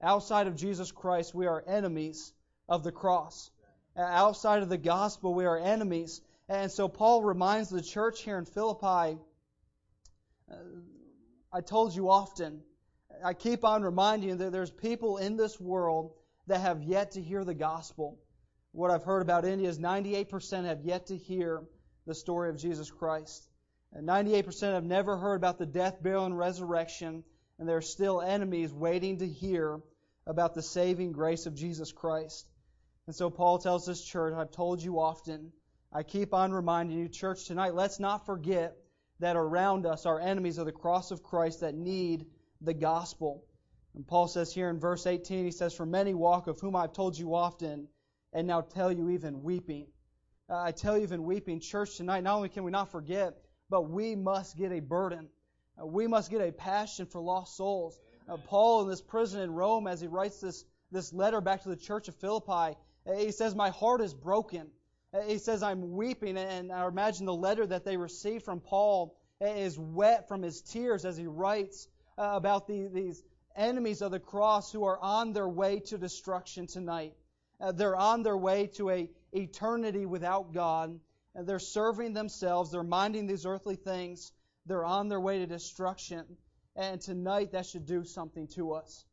Outside 0.00 0.46
of 0.46 0.56
Jesus 0.56 0.92
Christ, 0.92 1.34
we 1.34 1.46
are 1.46 1.64
enemies 1.66 2.32
of 2.68 2.84
the 2.84 2.92
cross. 2.92 3.50
Outside 3.96 4.62
of 4.62 4.68
the 4.68 4.78
gospel, 4.78 5.34
we 5.34 5.44
are 5.44 5.58
enemies. 5.58 6.20
And 6.48 6.70
so 6.70 6.88
Paul 6.88 7.22
reminds 7.22 7.68
the 7.68 7.82
church 7.82 8.22
here 8.22 8.38
in 8.38 8.44
Philippi 8.44 9.18
uh, 10.50 10.54
I 11.52 11.60
told 11.60 11.94
you 11.94 12.10
often, 12.10 12.62
I 13.24 13.34
keep 13.34 13.64
on 13.64 13.82
reminding 13.82 14.28
you 14.28 14.34
that 14.36 14.52
there's 14.52 14.70
people 14.70 15.16
in 15.16 15.36
this 15.36 15.58
world 15.60 16.12
that 16.46 16.60
have 16.60 16.82
yet 16.82 17.12
to 17.12 17.22
hear 17.22 17.44
the 17.44 17.54
gospel. 17.54 18.18
What 18.72 18.90
I've 18.90 19.04
heard 19.04 19.22
about 19.22 19.44
India 19.44 19.68
is 19.68 19.78
98% 19.78 20.64
have 20.64 20.82
yet 20.82 21.06
to 21.06 21.16
hear 21.16 21.62
the 22.06 22.14
story 22.14 22.50
of 22.50 22.58
Jesus 22.58 22.90
Christ. 22.90 23.46
And 23.92 24.06
98% 24.06 24.74
have 24.74 24.84
never 24.84 25.16
heard 25.16 25.36
about 25.36 25.58
the 25.58 25.66
death, 25.66 26.02
burial, 26.02 26.26
and 26.26 26.36
resurrection, 26.36 27.24
and 27.58 27.68
there 27.68 27.78
are 27.78 27.82
still 27.82 28.20
enemies 28.20 28.72
waiting 28.72 29.18
to 29.18 29.26
hear 29.26 29.80
about 30.26 30.54
the 30.54 30.62
saving 30.62 31.12
grace 31.12 31.46
of 31.46 31.54
Jesus 31.54 31.92
Christ. 31.92 32.46
And 33.06 33.16
so 33.16 33.30
Paul 33.30 33.58
tells 33.58 33.86
this 33.86 34.04
church, 34.04 34.34
I've 34.34 34.50
told 34.50 34.82
you 34.82 35.00
often, 35.00 35.52
I 35.90 36.02
keep 36.02 36.34
on 36.34 36.52
reminding 36.52 36.98
you, 36.98 37.08
church, 37.08 37.46
tonight, 37.46 37.74
let's 37.74 37.98
not 37.98 38.26
forget 38.26 38.76
that 39.20 39.36
around 39.36 39.86
us 39.86 40.04
are 40.04 40.20
enemies 40.20 40.58
of 40.58 40.66
the 40.66 40.72
cross 40.72 41.10
of 41.10 41.22
Christ 41.22 41.60
that 41.60 41.74
need 41.74 42.26
the 42.60 42.74
gospel. 42.74 43.44
And 43.94 44.06
Paul 44.06 44.28
says 44.28 44.52
here 44.52 44.68
in 44.68 44.78
verse 44.78 45.06
18, 45.06 45.46
he 45.46 45.50
says, 45.50 45.74
For 45.74 45.86
many 45.86 46.12
walk 46.12 46.46
of 46.46 46.60
whom 46.60 46.76
I've 46.76 46.92
told 46.92 47.18
you 47.18 47.34
often, 47.34 47.88
and 48.34 48.46
now 48.46 48.60
tell 48.60 48.92
you 48.92 49.08
even 49.10 49.42
weeping. 49.42 49.86
Uh, 50.50 50.60
I 50.60 50.72
tell 50.72 50.96
you 50.96 51.04
even 51.04 51.24
weeping, 51.24 51.58
church, 51.58 51.96
tonight, 51.96 52.22
not 52.22 52.36
only 52.36 52.50
can 52.50 52.64
we 52.64 52.70
not 52.70 52.90
forget, 52.92 53.38
but 53.70 53.88
we 53.88 54.14
must 54.14 54.58
get 54.58 54.72
a 54.72 54.80
burden. 54.80 55.28
Uh, 55.80 55.86
we 55.86 56.06
must 56.06 56.30
get 56.30 56.42
a 56.42 56.52
passion 56.52 57.06
for 57.06 57.20
lost 57.20 57.56
souls. 57.56 57.98
Uh, 58.28 58.36
Paul 58.36 58.82
in 58.82 58.88
this 58.88 59.00
prison 59.00 59.40
in 59.40 59.54
Rome, 59.54 59.86
as 59.86 60.02
he 60.02 60.06
writes 60.06 60.40
this, 60.40 60.66
this 60.92 61.14
letter 61.14 61.40
back 61.40 61.62
to 61.62 61.70
the 61.70 61.76
church 61.76 62.08
of 62.08 62.14
Philippi, 62.16 62.76
uh, 63.06 63.14
he 63.16 63.32
says, 63.32 63.54
My 63.54 63.70
heart 63.70 64.02
is 64.02 64.12
broken. 64.12 64.70
Uh, 65.12 65.22
he 65.22 65.38
says, 65.38 65.62
I'm 65.62 65.92
weeping. 65.92 66.36
And 66.36 66.72
I 66.72 66.86
imagine 66.86 67.26
the 67.26 67.34
letter 67.34 67.66
that 67.66 67.84
they 67.84 67.96
received 67.96 68.44
from 68.44 68.60
Paul 68.60 69.16
is 69.40 69.78
wet 69.78 70.28
from 70.28 70.42
his 70.42 70.60
tears 70.60 71.04
as 71.04 71.16
he 71.16 71.26
writes 71.26 71.88
uh, 72.18 72.30
about 72.34 72.66
the, 72.66 72.88
these 72.92 73.22
enemies 73.56 74.02
of 74.02 74.10
the 74.10 74.20
cross 74.20 74.72
who 74.72 74.84
are 74.84 74.98
on 75.00 75.32
their 75.32 75.48
way 75.48 75.80
to 75.80 75.98
destruction 75.98 76.66
tonight. 76.66 77.14
Uh, 77.60 77.72
they're 77.72 77.96
on 77.96 78.22
their 78.22 78.36
way 78.36 78.66
to 78.66 78.90
a 78.90 79.10
eternity 79.32 80.06
without 80.06 80.52
God. 80.52 80.98
They're 81.34 81.58
serving 81.58 82.14
themselves. 82.14 82.72
They're 82.72 82.82
minding 82.82 83.26
these 83.26 83.46
earthly 83.46 83.76
things. 83.76 84.32
They're 84.66 84.84
on 84.84 85.08
their 85.08 85.20
way 85.20 85.38
to 85.38 85.46
destruction. 85.46 86.24
And 86.76 87.00
tonight 87.00 87.52
that 87.52 87.66
should 87.66 87.86
do 87.86 88.04
something 88.04 88.48
to 88.54 88.72
us. 88.72 89.04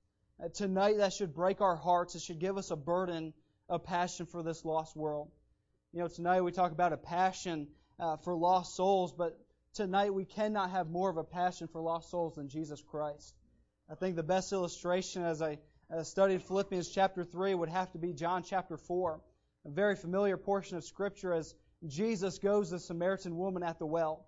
Uh, 0.44 0.50
tonight 0.50 0.98
that 0.98 1.14
should 1.14 1.34
break 1.34 1.62
our 1.62 1.76
hearts. 1.76 2.16
It 2.16 2.22
should 2.22 2.40
give 2.40 2.58
us 2.58 2.72
a 2.72 2.76
burden, 2.76 3.34
a 3.70 3.80
passion 3.80 4.26
for 4.26 4.44
this 4.44 4.66
lost 4.66 4.96
world. 4.96 5.30
You 5.96 6.02
know, 6.02 6.10
tonight 6.10 6.42
we 6.42 6.52
talk 6.52 6.74
about 6.74 6.92
a 6.92 6.98
passion 6.98 7.70
uh, 8.02 8.18
for 8.18 8.36
lost 8.36 8.76
souls, 8.76 9.14
but 9.14 9.40
tonight 9.74 10.14
we 10.14 10.26
cannot 10.26 10.72
have 10.72 10.90
more 10.90 11.10
of 11.10 11.16
a 11.16 11.24
passion 11.24 11.70
for 11.70 11.80
lost 11.80 12.10
souls 12.10 12.36
than 12.36 12.50
Jesus 12.50 12.82
Christ. 12.82 13.34
I 13.90 13.96
think 13.96 14.18
the 14.18 14.22
best 14.24 14.52
illustration 14.52 15.24
as 15.24 15.42
I 15.42 15.58
studied 16.04 16.44
Philippians 16.44 16.90
chapter 16.90 17.24
3 17.24 17.56
would 17.56 17.70
have 17.70 17.94
to 17.94 17.98
be 17.98 18.12
John 18.12 18.44
chapter 18.44 18.76
4, 18.76 19.22
a 19.64 19.70
very 19.70 19.96
familiar 19.96 20.36
portion 20.36 20.76
of 20.76 20.84
Scripture 20.84 21.32
as 21.32 21.56
Jesus 21.88 22.40
goes 22.40 22.68
to 22.68 22.74
the 22.74 22.80
Samaritan 22.82 23.38
woman 23.38 23.64
at 23.64 23.80
the 23.80 23.86
well. 23.86 24.26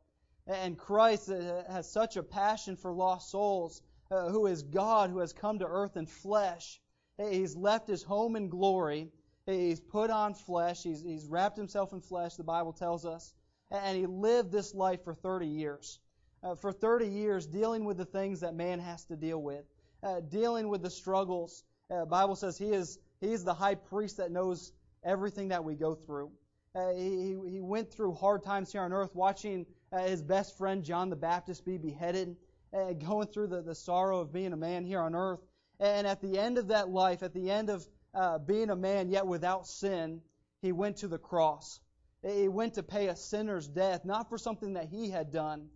And 0.48 0.78
Christ 0.78 1.30
uh, 1.30 1.64
has 1.70 1.92
such 1.92 2.16
a 2.16 2.24
passion 2.24 2.78
for 2.78 2.94
lost 2.94 3.30
souls, 3.30 3.82
uh, 4.10 4.30
who 4.30 4.48
is 4.48 4.64
God, 4.64 5.10
who 5.10 5.20
has 5.20 5.34
come 5.34 5.60
to 5.60 5.68
earth 5.68 5.98
in 5.98 6.06
flesh. 6.06 6.80
He's 7.18 7.58
left 7.58 7.90
his 7.90 8.04
home 8.04 8.38
in 8.38 8.48
glory 8.48 9.12
He's 9.48 9.80
put 9.80 10.10
on 10.10 10.34
flesh. 10.34 10.84
He's, 10.84 11.02
he's 11.02 11.26
wrapped 11.26 11.58
himself 11.58 11.94
in 11.94 12.02
flesh, 12.02 12.36
the 12.36 12.44
Bible 12.44 12.74
tells 12.74 13.06
us. 13.06 13.34
And 13.72 13.98
he 13.98 14.06
lived 14.06 14.52
this 14.52 14.76
life 14.76 15.04
for 15.04 15.14
30 15.14 15.48
years. 15.48 16.00
Uh, 16.44 16.54
for 16.56 16.72
30 16.72 17.08
years, 17.08 17.48
dealing 17.48 17.86
with 17.86 17.98
the 17.98 18.06
things 18.06 18.42
that 18.42 18.54
man 18.54 18.80
has 18.80 19.06
to 19.06 19.16
deal 19.16 19.42
with, 19.42 19.66
uh, 20.04 20.20
dealing 20.20 20.68
with 20.70 20.84
the 20.84 20.90
struggles. 20.90 21.64
Uh, 21.90 22.06
Bible 22.06 22.36
says 22.36 22.58
he 22.58 22.72
is, 22.72 23.00
he 23.22 23.32
is 23.32 23.44
the 23.44 23.54
high 23.54 23.76
priest 23.76 24.18
that 24.18 24.32
knows 24.32 24.72
everything 25.04 25.48
that 25.48 25.64
we 25.64 25.76
go 25.76 25.96
through. 25.96 26.30
Uh, 26.76 26.94
he, 26.94 27.36
he 27.50 27.60
went 27.60 27.92
through 27.92 28.14
hard 28.14 28.44
times 28.44 28.72
here 28.72 28.82
on 28.82 28.94
earth, 28.94 29.16
watching 29.16 29.66
uh, 29.92 30.00
his 30.00 30.22
best 30.22 30.58
friend 30.58 30.84
John 30.84 31.10
the 31.10 31.16
Baptist 31.16 31.66
be 31.66 31.78
beheaded, 31.78 32.36
uh, 32.74 32.94
going 32.94 33.28
through 33.28 33.48
the, 33.48 33.62
the 33.62 33.74
sorrow 33.74 34.20
of 34.20 34.32
being 34.32 34.54
a 34.54 34.58
man 34.58 34.86
here 34.86 35.00
on 35.00 35.16
earth. 35.16 35.40
And 35.80 36.06
at 36.06 36.22
the 36.22 36.38
end 36.38 36.58
of 36.58 36.68
that 36.68 36.90
life, 36.90 37.24
at 37.24 37.34
the 37.34 37.50
end 37.50 37.70
of 37.70 37.88
uh, 38.14 38.40
being 38.40 38.70
a 38.70 38.76
man 38.76 39.10
yet 39.10 39.28
without 39.28 39.68
sin, 39.68 40.22
he 40.62 40.72
went 40.72 40.98
to 40.98 41.08
the 41.08 41.18
cross. 41.18 41.80
He 42.24 42.48
went 42.48 42.74
to 42.76 42.84
pay 42.84 43.08
a 43.08 43.16
sinner's 43.16 43.68
death, 43.68 44.06
not 44.06 44.30
for 44.30 44.38
something 44.38 44.74
that 44.74 44.86
he 44.86 45.10
had 45.10 45.32
done, 45.32 45.70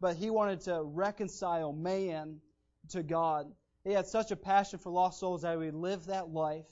but 0.00 0.16
he 0.16 0.30
wanted 0.30 0.60
to 0.62 0.82
reconcile 0.82 1.72
man 1.72 2.40
to 2.90 3.02
God. 3.02 3.52
He 3.84 3.92
had 3.92 4.06
such 4.06 4.30
a 4.30 4.36
passion 4.36 4.78
for 4.78 4.90
lost 4.90 5.20
souls 5.20 5.42
that 5.42 5.52
he 5.52 5.66
would 5.66 5.74
live 5.74 6.06
that 6.06 6.30
life 6.30 6.66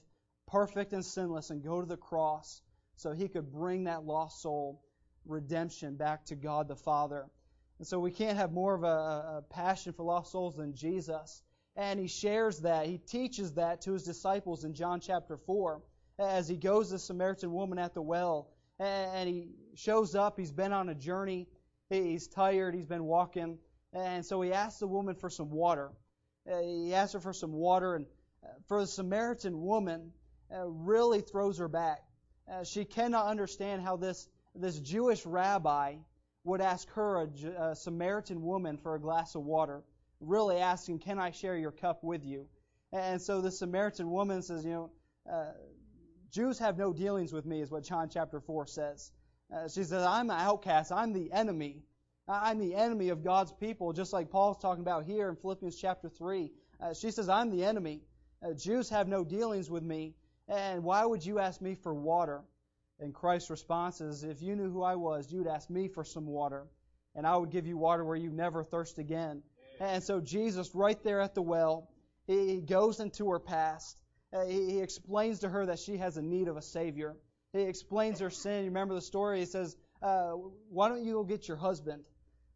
perfect 0.47 0.93
and 0.93 1.05
sinless 1.05 1.51
and 1.51 1.63
go 1.63 1.81
to 1.81 1.87
the 1.87 1.97
cross 1.97 2.61
so 2.97 3.13
he 3.13 3.29
could 3.29 3.51
bring 3.51 3.85
that 3.85 4.05
lost 4.05 4.43
soul 4.43 4.83
redemption 5.25 5.97
back 5.97 6.25
to 6.27 6.35
God 6.35 6.69
the 6.69 6.77
Father. 6.77 7.27
And 7.79 7.87
so 7.87 7.99
we 7.99 8.11
can't 8.11 8.37
have 8.37 8.53
more 8.53 8.75
of 8.75 8.85
a, 8.85 8.87
a 9.39 9.45
passion 9.49 9.93
for 9.93 10.05
lost 10.05 10.33
souls 10.33 10.57
than 10.57 10.75
Jesus. 10.75 11.43
And 11.77 11.99
he 11.99 12.07
shares 12.07 12.61
that, 12.61 12.87
he 12.87 12.99
teaches 12.99 13.55
that 13.55 13.83
to 13.83 13.93
his 13.93 14.05
disciples 14.05 14.65
in 14.65 14.75
John 14.75 15.01
chapter 15.01 15.37
4 15.37 15.83
as 16.19 16.47
he 16.47 16.57
goes 16.57 16.89
to 16.89 16.95
the 16.95 16.99
Samaritan 16.99 17.53
woman 17.53 17.79
at 17.79 17.95
the 17.95 18.03
well. 18.03 18.51
And 18.79 19.29
he 19.29 19.51
shows 19.75 20.15
up, 20.15 20.39
he's 20.39 20.53
been 20.53 20.73
on 20.73 20.89
a 20.89 20.95
journey, 20.95 21.49
he's 21.89 22.29
tired, 22.29 22.75
he's 22.75 22.87
been 22.87 23.05
walking. 23.05 23.59
And 23.93 24.25
so 24.25 24.41
he 24.43 24.53
asks 24.53 24.81
the 24.81 24.87
woman 24.87 25.15
for 25.15 25.31
some 25.31 25.51
water. 25.51 25.93
Uh, 26.51 26.61
he 26.61 26.95
asks 26.95 27.13
her 27.13 27.21
for 27.21 27.33
some 27.33 27.53
water, 27.53 27.95
and 27.95 28.07
uh, 28.45 28.49
for 28.67 28.81
the 28.81 28.87
Samaritan 28.87 29.63
woman, 29.63 30.13
uh, 30.53 30.67
really 30.67 31.21
throws 31.21 31.59
her 31.59 31.69
back. 31.69 32.03
She 32.65 32.85
cannot 32.85 33.29
understand 33.29 33.81
how 33.81 33.97
this, 33.97 34.29
this 34.55 34.79
Jewish 34.79 35.25
rabbi 35.25 35.95
would 36.45 36.61
ask 36.61 36.91
her, 36.91 37.23
a, 37.23 37.71
a 37.71 37.77
Samaritan 37.77 38.43
woman, 38.43 38.77
for 38.77 38.95
a 38.95 39.01
glass 39.01 39.35
of 39.35 39.45
water, 39.45 39.83
really 40.23 40.59
asking, 40.59 41.01
Can 41.01 41.19
I 41.19 41.31
share 41.31 41.57
your 41.57 41.73
cup 41.73 42.03
with 42.03 42.25
you? 42.25 42.47
And 42.93 43.21
so 43.21 43.41
the 43.41 43.51
Samaritan 43.51 44.11
woman 44.11 44.43
says, 44.43 44.65
You 44.65 44.71
know, 44.71 44.91
uh, 45.31 45.53
Jews 46.31 46.59
have 46.59 46.79
no 46.79 46.93
dealings 46.93 47.33
with 47.33 47.45
me, 47.45 47.61
is 47.61 47.71
what 47.71 47.85
John 47.85 48.09
chapter 48.09 48.41
4 48.41 48.67
says. 48.67 49.11
Uh, 49.55 49.69
she 49.69 49.85
says, 49.85 50.03
I'm 50.03 50.31
an 50.31 50.39
outcast. 50.39 50.93
I'm 50.93 51.13
the 51.13 51.31
enemy. 51.33 51.83
I'm 52.29 52.59
the 52.59 52.75
enemy 52.75 53.09
of 53.11 53.23
God's 53.23 53.53
people, 53.53 53.93
just 53.93 54.13
like 54.13 54.31
Paul's 54.31 54.59
talking 54.59 54.83
about 54.83 55.05
here 55.05 55.29
in 55.29 55.37
Philippians 55.37 55.77
chapter 55.77 56.09
3. 56.09 56.51
Uh, 56.81 56.95
she 56.95 57.11
says, 57.11 57.29
I'm 57.29 57.51
the 57.51 57.65
enemy. 57.65 58.01
Uh, 58.43 58.55
Jews 58.55 58.89
have 58.91 59.09
no 59.09 59.25
dealings 59.25 59.71
with 59.71 59.83
me. 59.83 60.15
And 60.49 60.85
why 60.85 61.05
would 61.05 61.25
you 61.25 61.39
ask 61.39 61.61
me 61.61 61.75
for 61.75 61.93
water? 61.93 62.43
And 62.99 63.13
Christ's 63.13 63.51
response 63.51 64.01
is, 64.01 64.23
If 64.23 64.43
you 64.43 64.55
knew 64.55 64.71
who 64.71 64.83
I 64.83 64.95
was, 64.95 65.33
you'd 65.33 65.47
ask 65.47 65.69
me 65.69 65.89
for 65.89 66.05
some 66.05 66.27
water, 66.27 66.67
and 67.15 67.27
I 67.27 67.37
would 67.37 67.51
give 67.51 67.67
you 67.67 67.77
water 67.77 68.05
where 68.05 68.17
you 68.17 68.31
never 68.31 68.63
thirst 68.63 68.99
again. 68.99 69.43
And 69.81 70.03
so 70.03 70.21
Jesus, 70.21 70.75
right 70.75 71.03
there 71.03 71.21
at 71.21 71.35
the 71.35 71.43
well, 71.43 71.89
he 72.27 72.61
goes 72.61 73.01
into 73.01 73.31
her 73.31 73.41
past. 73.41 74.01
Uh, 74.33 74.47
he 74.47 74.81
explains 74.81 75.41
to 75.41 75.49
her 75.49 75.67
that 75.67 75.79
she 75.79 75.97
has 75.99 76.17
a 76.17 76.23
need 76.23 76.49
of 76.49 76.57
a 76.57 76.63
Savior. 76.63 77.17
He 77.53 77.63
explains 77.63 78.21
her 78.21 78.31
sin. 78.31 78.65
You 78.65 78.71
remember 78.71 78.95
the 78.95 79.03
story? 79.03 79.41
He 79.41 79.47
says, 79.47 79.77
uh, 80.01 80.33
Why 80.71 80.89
don't 80.89 81.05
you 81.05 81.15
go 81.15 81.25
get 81.25 81.49
your 81.49 81.57
husband? 81.57 82.03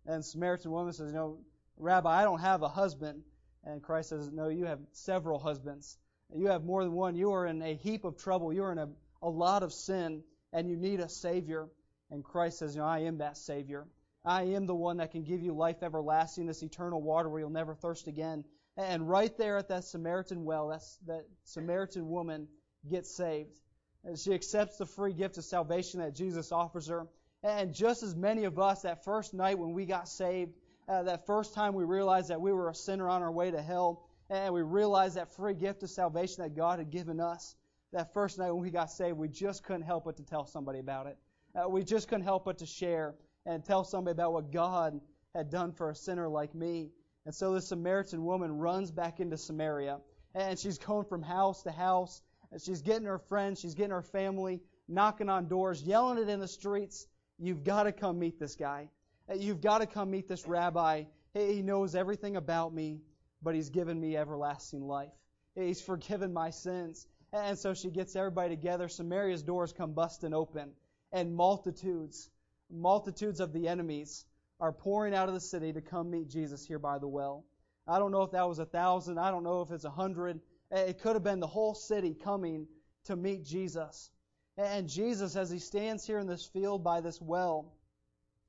And 0.06 0.24
Samaritan 0.24 0.70
woman 0.70 0.92
says, 0.92 1.12
No, 1.12 1.38
Rabbi, 1.76 2.08
I 2.08 2.24
don't 2.24 2.40
have 2.40 2.62
a 2.62 2.68
husband. 2.68 3.22
And 3.64 3.82
Christ 3.82 4.10
says, 4.10 4.30
No, 4.32 4.48
you 4.48 4.64
have 4.66 4.78
several 4.92 5.38
husbands. 5.38 5.98
You 6.34 6.46
have 6.48 6.64
more 6.64 6.82
than 6.82 6.92
one. 6.92 7.14
You 7.14 7.32
are 7.32 7.46
in 7.46 7.60
a 7.62 7.74
heap 7.74 8.04
of 8.04 8.16
trouble. 8.16 8.52
You 8.52 8.64
are 8.64 8.72
in 8.72 8.78
a, 8.78 8.88
a 9.22 9.28
lot 9.28 9.62
of 9.62 9.72
sin, 9.72 10.22
and 10.52 10.68
you 10.68 10.76
need 10.76 11.00
a 11.00 11.08
Savior. 11.08 11.68
And 12.10 12.24
Christ 12.24 12.58
says, 12.58 12.74
You 12.74 12.80
know, 12.80 12.86
I 12.86 13.00
am 13.00 13.18
that 13.18 13.36
Savior. 13.36 13.86
I 14.26 14.42
am 14.42 14.66
the 14.66 14.74
one 14.74 14.96
that 14.96 15.12
can 15.12 15.22
give 15.22 15.40
you 15.40 15.52
life 15.52 15.84
everlasting, 15.84 16.46
this 16.46 16.64
eternal 16.64 17.00
water 17.00 17.28
where 17.28 17.40
you'll 17.40 17.50
never 17.50 17.74
thirst 17.74 18.08
again. 18.08 18.44
And 18.76 19.08
right 19.08 19.34
there 19.38 19.56
at 19.56 19.68
that 19.68 19.84
Samaritan 19.84 20.44
well, 20.44 20.68
that's, 20.68 20.98
that 21.06 21.24
Samaritan 21.44 22.08
woman 22.08 22.48
gets 22.90 23.16
saved. 23.16 23.56
And 24.04 24.18
she 24.18 24.34
accepts 24.34 24.78
the 24.78 24.86
free 24.86 25.12
gift 25.12 25.38
of 25.38 25.44
salvation 25.44 26.00
that 26.00 26.14
Jesus 26.14 26.50
offers 26.50 26.88
her. 26.88 27.06
And 27.44 27.72
just 27.72 28.02
as 28.02 28.16
many 28.16 28.44
of 28.44 28.58
us, 28.58 28.82
that 28.82 29.04
first 29.04 29.32
night 29.32 29.58
when 29.58 29.72
we 29.72 29.86
got 29.86 30.08
saved, 30.08 30.52
uh, 30.88 31.04
that 31.04 31.26
first 31.26 31.54
time 31.54 31.74
we 31.74 31.84
realized 31.84 32.28
that 32.28 32.40
we 32.40 32.52
were 32.52 32.68
a 32.68 32.74
sinner 32.74 33.08
on 33.08 33.22
our 33.22 33.32
way 33.32 33.52
to 33.52 33.62
hell, 33.62 34.08
and 34.28 34.52
we 34.52 34.62
realized 34.62 35.16
that 35.16 35.32
free 35.34 35.54
gift 35.54 35.84
of 35.84 35.90
salvation 35.90 36.42
that 36.42 36.56
God 36.56 36.80
had 36.80 36.90
given 36.90 37.20
us, 37.20 37.54
that 37.92 38.12
first 38.12 38.38
night 38.38 38.50
when 38.50 38.62
we 38.62 38.70
got 38.70 38.90
saved, 38.90 39.16
we 39.16 39.28
just 39.28 39.62
couldn't 39.62 39.82
help 39.82 40.04
but 40.04 40.16
to 40.16 40.24
tell 40.24 40.46
somebody 40.46 40.80
about 40.80 41.06
it. 41.06 41.16
Uh, 41.54 41.68
we 41.68 41.84
just 41.84 42.08
couldn't 42.08 42.24
help 42.24 42.44
but 42.44 42.58
to 42.58 42.66
share 42.66 43.14
and 43.46 43.64
tell 43.64 43.84
somebody 43.84 44.12
about 44.12 44.32
what 44.32 44.52
God 44.52 45.00
had 45.34 45.50
done 45.50 45.72
for 45.72 45.90
a 45.90 45.94
sinner 45.94 46.28
like 46.28 46.54
me. 46.54 46.90
And 47.24 47.34
so 47.34 47.54
this 47.54 47.68
Samaritan 47.68 48.24
woman 48.24 48.58
runs 48.58 48.90
back 48.90 49.20
into 49.20 49.36
Samaria, 49.36 49.98
and 50.34 50.58
she's 50.58 50.78
going 50.78 51.06
from 51.06 51.22
house 51.22 51.62
to 51.62 51.70
house, 51.70 52.22
and 52.52 52.60
she's 52.60 52.82
getting 52.82 53.06
her 53.06 53.18
friends, 53.18 53.60
she's 53.60 53.74
getting 53.74 53.92
her 53.92 54.02
family, 54.02 54.60
knocking 54.88 55.28
on 55.28 55.48
doors, 55.48 55.82
yelling 55.82 56.18
it 56.18 56.28
in 56.28 56.40
the 56.40 56.48
streets. 56.48 57.06
You've 57.38 57.64
got 57.64 57.84
to 57.84 57.92
come 57.92 58.18
meet 58.18 58.38
this 58.38 58.56
guy. 58.56 58.88
You've 59.34 59.60
got 59.60 59.78
to 59.78 59.86
come 59.86 60.10
meet 60.10 60.28
this 60.28 60.46
rabbi. 60.46 61.04
He 61.34 61.62
knows 61.62 61.94
everything 61.94 62.36
about 62.36 62.72
me, 62.72 63.00
but 63.42 63.54
he's 63.54 63.70
given 63.70 64.00
me 64.00 64.16
everlasting 64.16 64.86
life. 64.86 65.12
He's 65.54 65.80
forgiven 65.80 66.32
my 66.32 66.50
sins. 66.50 67.06
And 67.32 67.58
so 67.58 67.74
she 67.74 67.90
gets 67.90 68.14
everybody 68.14 68.50
together. 68.50 68.88
Samaria's 68.88 69.42
doors 69.42 69.72
come 69.72 69.92
busting 69.92 70.32
open, 70.32 70.70
and 71.12 71.34
multitudes, 71.34 72.30
multitudes 72.70 73.40
of 73.40 73.52
the 73.52 73.68
enemies 73.68 74.24
are 74.60 74.72
pouring 74.72 75.14
out 75.14 75.28
of 75.28 75.34
the 75.34 75.40
city 75.40 75.72
to 75.72 75.80
come 75.80 76.10
meet 76.10 76.28
Jesus 76.28 76.66
here 76.66 76.78
by 76.78 76.98
the 76.98 77.08
well. 77.08 77.44
I 77.86 77.98
don't 77.98 78.10
know 78.10 78.22
if 78.22 78.32
that 78.32 78.48
was 78.48 78.58
a 78.58 78.66
thousand. 78.66 79.18
I 79.18 79.30
don't 79.30 79.44
know 79.44 79.62
if 79.62 79.70
it's 79.70 79.84
a 79.84 79.90
hundred. 79.90 80.40
It 80.70 80.98
could 80.98 81.14
have 81.14 81.22
been 81.22 81.40
the 81.40 81.46
whole 81.46 81.74
city 81.74 82.14
coming 82.14 82.66
to 83.04 83.16
meet 83.16 83.44
Jesus. 83.44 84.10
And 84.56 84.88
Jesus, 84.88 85.36
as 85.36 85.50
he 85.50 85.58
stands 85.58 86.06
here 86.06 86.18
in 86.18 86.26
this 86.26 86.44
field 86.44 86.82
by 86.82 87.00
this 87.00 87.20
well, 87.20 87.74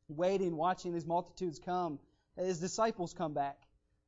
waiting, 0.07 0.55
watching 0.55 0.93
these 0.93 1.05
multitudes 1.05 1.59
come, 1.59 1.99
his 2.37 2.59
disciples 2.59 3.13
come 3.13 3.33
back. 3.33 3.57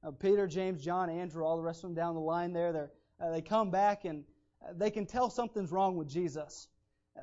Uh, 0.04 0.12
Peter, 0.12 0.48
James, 0.48 0.82
John, 0.82 1.10
Andrew, 1.10 1.44
all 1.44 1.58
the 1.58 1.64
rest 1.64 1.84
of 1.84 1.90
them 1.90 1.96
down 1.96 2.16
the 2.16 2.22
line 2.22 2.54
there, 2.54 2.90
uh, 3.20 3.32
they 3.32 3.42
come 3.42 3.70
back 3.70 4.06
and 4.06 4.24
uh, 4.64 4.72
they 4.78 4.90
can 4.90 5.06
tell 5.06 5.30
something's 5.30 5.72
wrong 5.72 5.98
with 5.98 6.08
Jesus. 6.08 6.70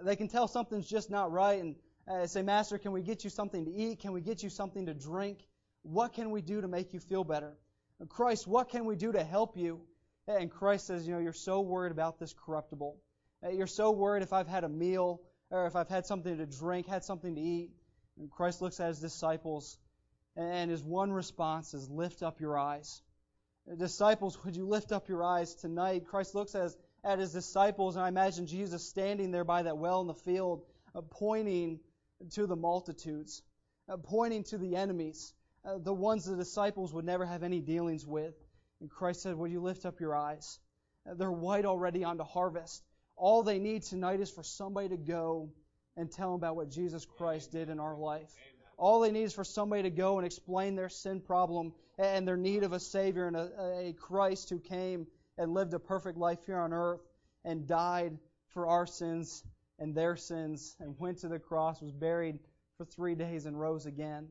They 0.02 0.14
can 0.14 0.28
tell 0.28 0.46
something's 0.46 0.86
just 0.86 1.10
not 1.10 1.32
right. 1.32 1.58
And 1.58 1.74
uh, 2.08 2.26
say, 2.26 2.42
Master, 2.42 2.78
can 2.78 2.92
we 2.92 3.02
get 3.02 3.24
you 3.24 3.30
something 3.30 3.64
to 3.64 3.70
eat? 3.70 4.00
Can 4.00 4.12
we 4.12 4.20
get 4.20 4.42
you 4.42 4.50
something 4.50 4.86
to 4.86 4.94
drink? 4.94 5.38
What 5.82 6.12
can 6.12 6.30
we 6.30 6.40
do 6.40 6.60
to 6.60 6.68
make 6.68 6.92
you 6.92 7.00
feel 7.00 7.24
better? 7.24 7.54
Christ, 8.08 8.46
what 8.46 8.68
can 8.68 8.84
we 8.84 8.96
do 8.96 9.12
to 9.12 9.24
help 9.24 9.56
you? 9.56 9.80
And 10.28 10.50
Christ 10.50 10.86
says, 10.86 11.06
you 11.06 11.14
know, 11.14 11.20
you're 11.20 11.32
so 11.32 11.60
worried 11.60 11.92
about 11.92 12.18
this 12.18 12.34
corruptible. 12.44 12.96
Uh, 13.44 13.50
you're 13.50 13.66
so 13.66 13.90
worried 13.90 14.22
if 14.22 14.32
I've 14.32 14.48
had 14.48 14.64
a 14.64 14.68
meal 14.68 15.20
or 15.50 15.66
if 15.66 15.76
I've 15.76 15.88
had 15.88 16.06
something 16.06 16.36
to 16.36 16.46
drink, 16.46 16.86
had 16.86 17.04
something 17.04 17.34
to 17.34 17.40
eat. 17.40 17.70
And 18.18 18.30
Christ 18.30 18.60
looks 18.60 18.80
at 18.80 18.88
his 18.88 18.98
disciples, 18.98 19.78
and 20.36 20.70
his 20.70 20.82
one 20.82 21.12
response 21.12 21.74
is, 21.74 21.88
Lift 21.90 22.22
up 22.22 22.40
your 22.40 22.58
eyes. 22.58 23.02
Disciples, 23.78 24.42
would 24.44 24.56
you 24.56 24.66
lift 24.66 24.92
up 24.92 25.08
your 25.08 25.24
eyes 25.24 25.54
tonight? 25.54 26.06
Christ 26.06 26.34
looks 26.34 26.54
at 26.54 26.62
his, 26.62 26.76
at 27.04 27.18
his 27.18 27.32
disciples, 27.32 27.96
and 27.96 28.04
I 28.04 28.08
imagine 28.08 28.46
Jesus 28.46 28.88
standing 28.88 29.32
there 29.32 29.44
by 29.44 29.62
that 29.62 29.76
well 29.76 30.00
in 30.00 30.06
the 30.06 30.14
field, 30.14 30.64
uh, 30.94 31.02
pointing 31.02 31.80
to 32.30 32.46
the 32.46 32.56
multitudes, 32.56 33.42
uh, 33.88 33.96
pointing 33.96 34.44
to 34.44 34.58
the 34.58 34.76
enemies, 34.76 35.34
uh, 35.64 35.78
the 35.78 35.92
ones 35.92 36.24
the 36.24 36.36
disciples 36.36 36.92
would 36.92 37.04
never 37.04 37.24
have 37.24 37.42
any 37.42 37.60
dealings 37.60 38.06
with. 38.06 38.34
And 38.80 38.90
Christ 38.90 39.22
said, 39.22 39.36
Will 39.36 39.48
you 39.48 39.60
lift 39.60 39.86
up 39.86 40.00
your 40.00 40.14
eyes? 40.14 40.58
Uh, 41.08 41.14
they're 41.14 41.30
white 41.30 41.64
already 41.64 42.04
on 42.04 42.12
onto 42.12 42.24
harvest. 42.24 42.82
All 43.16 43.42
they 43.42 43.58
need 43.58 43.82
tonight 43.82 44.20
is 44.20 44.30
for 44.30 44.42
somebody 44.42 44.88
to 44.90 44.96
go 44.96 45.50
and 45.96 46.10
tell 46.10 46.28
them 46.28 46.36
about 46.36 46.56
what 46.56 46.70
Jesus 46.70 47.06
Christ 47.06 47.52
did 47.52 47.70
in 47.70 47.80
our 47.80 47.96
life. 47.96 48.30
All 48.76 49.00
they 49.00 49.10
need 49.10 49.22
is 49.22 49.32
for 49.32 49.44
somebody 49.44 49.84
to 49.84 49.90
go 49.90 50.18
and 50.18 50.26
explain 50.26 50.76
their 50.76 50.90
sin 50.90 51.20
problem 51.20 51.72
and 51.98 52.28
their 52.28 52.36
need 52.36 52.62
of 52.62 52.72
a 52.72 52.80
Savior 52.80 53.26
and 53.26 53.36
a, 53.36 53.50
a 53.88 53.92
Christ 53.94 54.50
who 54.50 54.58
came 54.58 55.06
and 55.38 55.54
lived 55.54 55.72
a 55.72 55.78
perfect 55.78 56.18
life 56.18 56.44
here 56.44 56.58
on 56.58 56.74
earth 56.74 57.00
and 57.44 57.66
died 57.66 58.18
for 58.48 58.66
our 58.66 58.86
sins 58.86 59.42
and 59.78 59.94
their 59.94 60.16
sins 60.16 60.76
and 60.80 60.98
went 60.98 61.18
to 61.18 61.28
the 61.28 61.38
cross, 61.38 61.80
was 61.80 61.92
buried 61.92 62.38
for 62.76 62.84
three 62.84 63.14
days, 63.14 63.46
and 63.46 63.58
rose 63.58 63.86
again. 63.86 64.28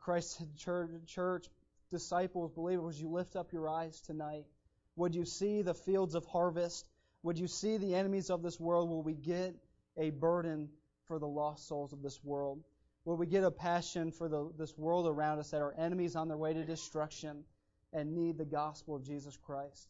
Christ 0.00 0.38
said, 0.38 0.56
church, 0.56 0.90
church, 1.06 1.46
disciples, 1.90 2.50
believers, 2.52 2.84
would 2.84 2.96
you 2.96 3.08
lift 3.08 3.36
up 3.36 3.52
your 3.52 3.68
eyes 3.68 4.00
tonight? 4.00 4.44
Would 4.96 5.14
you 5.14 5.24
see 5.24 5.62
the 5.62 5.74
fields 5.74 6.14
of 6.14 6.26
harvest? 6.26 6.86
Would 7.22 7.38
you 7.38 7.46
see 7.46 7.76
the 7.76 7.94
enemies 7.94 8.30
of 8.30 8.42
this 8.42 8.58
world? 8.58 8.88
Will 8.88 9.02
we 9.02 9.14
get 9.14 9.54
a 9.96 10.10
burden 10.10 10.68
for 11.04 11.18
the 11.18 11.28
lost 11.28 11.68
souls 11.68 11.92
of 11.92 12.02
this 12.02 12.22
world? 12.22 12.62
Will 13.04 13.16
we 13.16 13.26
get 13.26 13.44
a 13.44 13.50
passion 13.50 14.12
for 14.12 14.28
the, 14.28 14.50
this 14.58 14.76
world 14.76 15.06
around 15.06 15.38
us 15.38 15.50
that 15.50 15.62
are 15.62 15.72
enemies 15.72 16.16
on 16.16 16.28
their 16.28 16.36
way 16.36 16.52
to 16.52 16.64
destruction 16.64 17.44
and 17.92 18.14
need 18.14 18.36
the 18.36 18.44
gospel 18.44 18.94
of 18.94 19.04
Jesus 19.04 19.36
Christ? 19.36 19.88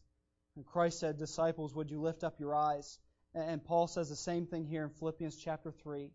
And 0.55 0.65
Christ 0.65 0.99
said, 0.99 1.17
Disciples, 1.17 1.75
would 1.75 1.91
you 1.91 2.01
lift 2.01 2.23
up 2.23 2.39
your 2.39 2.55
eyes? 2.55 2.99
And 3.33 3.63
Paul 3.63 3.87
says 3.87 4.09
the 4.09 4.15
same 4.15 4.45
thing 4.45 4.65
here 4.65 4.83
in 4.83 4.89
Philippians 4.89 5.37
chapter 5.37 5.71
3. 5.71 6.11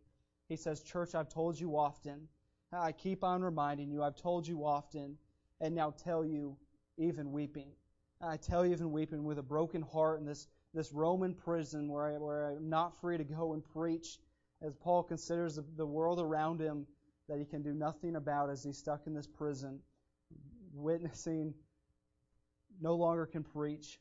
He 0.48 0.56
says, 0.56 0.82
Church, 0.82 1.14
I've 1.14 1.28
told 1.28 1.58
you 1.58 1.76
often. 1.76 2.28
I 2.72 2.92
keep 2.92 3.24
on 3.24 3.42
reminding 3.42 3.90
you. 3.90 4.02
I've 4.02 4.16
told 4.16 4.46
you 4.46 4.66
often, 4.66 5.16
and 5.60 5.74
now 5.74 5.94
tell 6.04 6.24
you, 6.24 6.56
even 6.98 7.32
weeping. 7.32 7.72
I 8.20 8.36
tell 8.36 8.66
you, 8.66 8.72
even 8.72 8.92
weeping 8.92 9.24
with 9.24 9.38
a 9.38 9.42
broken 9.42 9.82
heart 9.82 10.20
in 10.20 10.26
this, 10.26 10.46
this 10.74 10.92
Roman 10.92 11.34
prison 11.34 11.88
where, 11.88 12.06
I, 12.06 12.18
where 12.18 12.50
I'm 12.50 12.68
not 12.68 13.00
free 13.00 13.16
to 13.16 13.24
go 13.24 13.54
and 13.54 13.64
preach, 13.64 14.18
as 14.62 14.74
Paul 14.74 15.02
considers 15.02 15.56
the, 15.56 15.64
the 15.76 15.86
world 15.86 16.20
around 16.20 16.60
him 16.60 16.86
that 17.28 17.38
he 17.38 17.44
can 17.44 17.62
do 17.62 17.72
nothing 17.72 18.16
about 18.16 18.50
as 18.50 18.62
he's 18.62 18.78
stuck 18.78 19.06
in 19.06 19.14
this 19.14 19.26
prison, 19.26 19.80
witnessing, 20.74 21.54
no 22.80 22.94
longer 22.94 23.26
can 23.26 23.42
preach. 23.42 23.98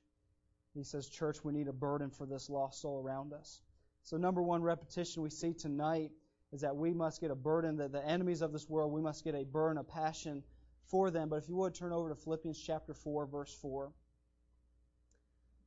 He 0.76 0.84
says, 0.84 1.08
Church, 1.08 1.44
we 1.44 1.54
need 1.54 1.68
a 1.68 1.74
burden 1.74 2.10
for 2.10 2.26
this 2.26 2.50
lost 2.50 2.82
soul 2.82 3.02
around 3.02 3.34
us. 3.34 3.62
So, 4.04 4.18
number 4.18 4.42
one 4.42 4.62
repetition 4.62 5.24
we 5.24 5.30
see 5.30 5.54
tonight 5.54 6.12
is 6.52 6.62
that 6.62 6.76
we 6.76 6.94
must 6.94 7.22
get 7.22 7.32
a 7.32 7.36
burden, 7.36 7.78
that 7.78 7.92
the 7.92 8.06
enemies 8.06 8.42
of 8.42 8.52
this 8.52 8.70
world, 8.70 8.92
we 8.92 9.02
must 9.02 9.24
get 9.24 9.36
a 9.36 9.46
burn, 9.46 9.78
a 9.78 9.84
passion 9.84 10.44
for 10.84 11.10
them. 11.10 11.30
But 11.30 11.38
if 11.38 11.50
you 11.50 11.56
would 11.56 11.74
turn 11.74 11.92
over 11.92 12.10
to 12.10 12.16
Philippians 12.16 12.60
chapter 12.60 12.94
4, 12.94 13.26
verse 13.26 13.54
4. 13.62 13.92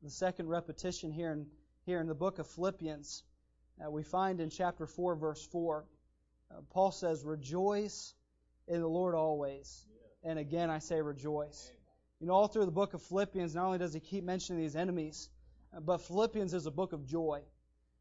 The 0.02 0.10
second 0.10 0.48
repetition 0.48 1.10
here 1.10 1.32
in, 1.32 1.46
here 1.84 2.00
in 2.00 2.06
the 2.06 2.14
book 2.14 2.38
of 2.38 2.46
Philippians, 2.46 3.24
uh, 3.84 3.90
we 3.90 4.02
find 4.02 4.40
in 4.40 4.50
chapter 4.50 4.86
4, 4.86 5.16
verse 5.16 5.44
4, 5.46 5.84
uh, 6.50 6.54
Paul 6.70 6.92
says, 6.92 7.24
Rejoice 7.24 8.14
in 8.68 8.80
the 8.80 8.88
Lord 8.88 9.14
always. 9.14 9.86
And 10.22 10.38
again, 10.38 10.70
I 10.70 10.78
say 10.78 11.00
rejoice. 11.00 11.72
You 12.20 12.26
know, 12.26 12.32
all 12.32 12.48
through 12.48 12.64
the 12.64 12.72
book 12.72 12.94
of 12.94 13.02
Philippians, 13.02 13.54
not 13.54 13.66
only 13.66 13.78
does 13.78 13.94
he 13.94 14.00
keep 14.00 14.24
mentioning 14.24 14.60
these 14.60 14.74
enemies, 14.74 15.28
but 15.80 15.98
Philippians 15.98 16.52
is 16.52 16.66
a 16.66 16.70
book 16.70 16.92
of 16.92 17.06
joy. 17.06 17.42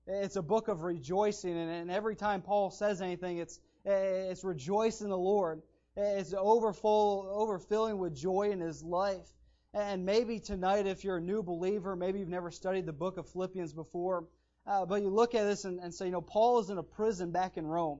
It's 0.07 0.37
a 0.37 0.41
book 0.41 0.69
of 0.69 0.81
rejoicing, 0.81 1.55
and, 1.55 1.91
every 1.91 2.15
time 2.15 2.41
Paul 2.41 2.71
says 2.71 3.01
anything, 3.01 3.37
it's 3.37 3.59
it's 3.85 4.43
rejoice 4.43 5.01
in 5.01 5.09
the 5.09 5.17
Lord. 5.17 5.61
It's 5.95 6.33
overfull, 6.33 7.25
overfilling 7.25 7.97
with 7.97 8.15
joy 8.15 8.49
in 8.51 8.59
his 8.59 8.83
life. 8.83 9.27
And 9.73 10.05
maybe 10.05 10.39
tonight, 10.39 10.87
if 10.87 11.03
you're 11.03 11.17
a 11.17 11.21
new 11.21 11.43
believer, 11.43 11.95
maybe 11.95 12.19
you've 12.19 12.29
never 12.29 12.51
studied 12.51 12.85
the 12.85 12.93
book 12.93 13.17
of 13.17 13.27
Philippians 13.29 13.73
before, 13.73 14.25
uh, 14.65 14.85
but 14.85 15.01
you 15.01 15.09
look 15.09 15.35
at 15.35 15.43
this 15.43 15.65
and, 15.65 15.79
and, 15.79 15.93
say, 15.93 16.05
you 16.05 16.11
know, 16.11 16.21
Paul 16.21 16.59
is 16.59 16.69
in 16.69 16.77
a 16.77 16.83
prison 16.83 17.31
back 17.31 17.57
in 17.57 17.67
Rome. 17.67 17.99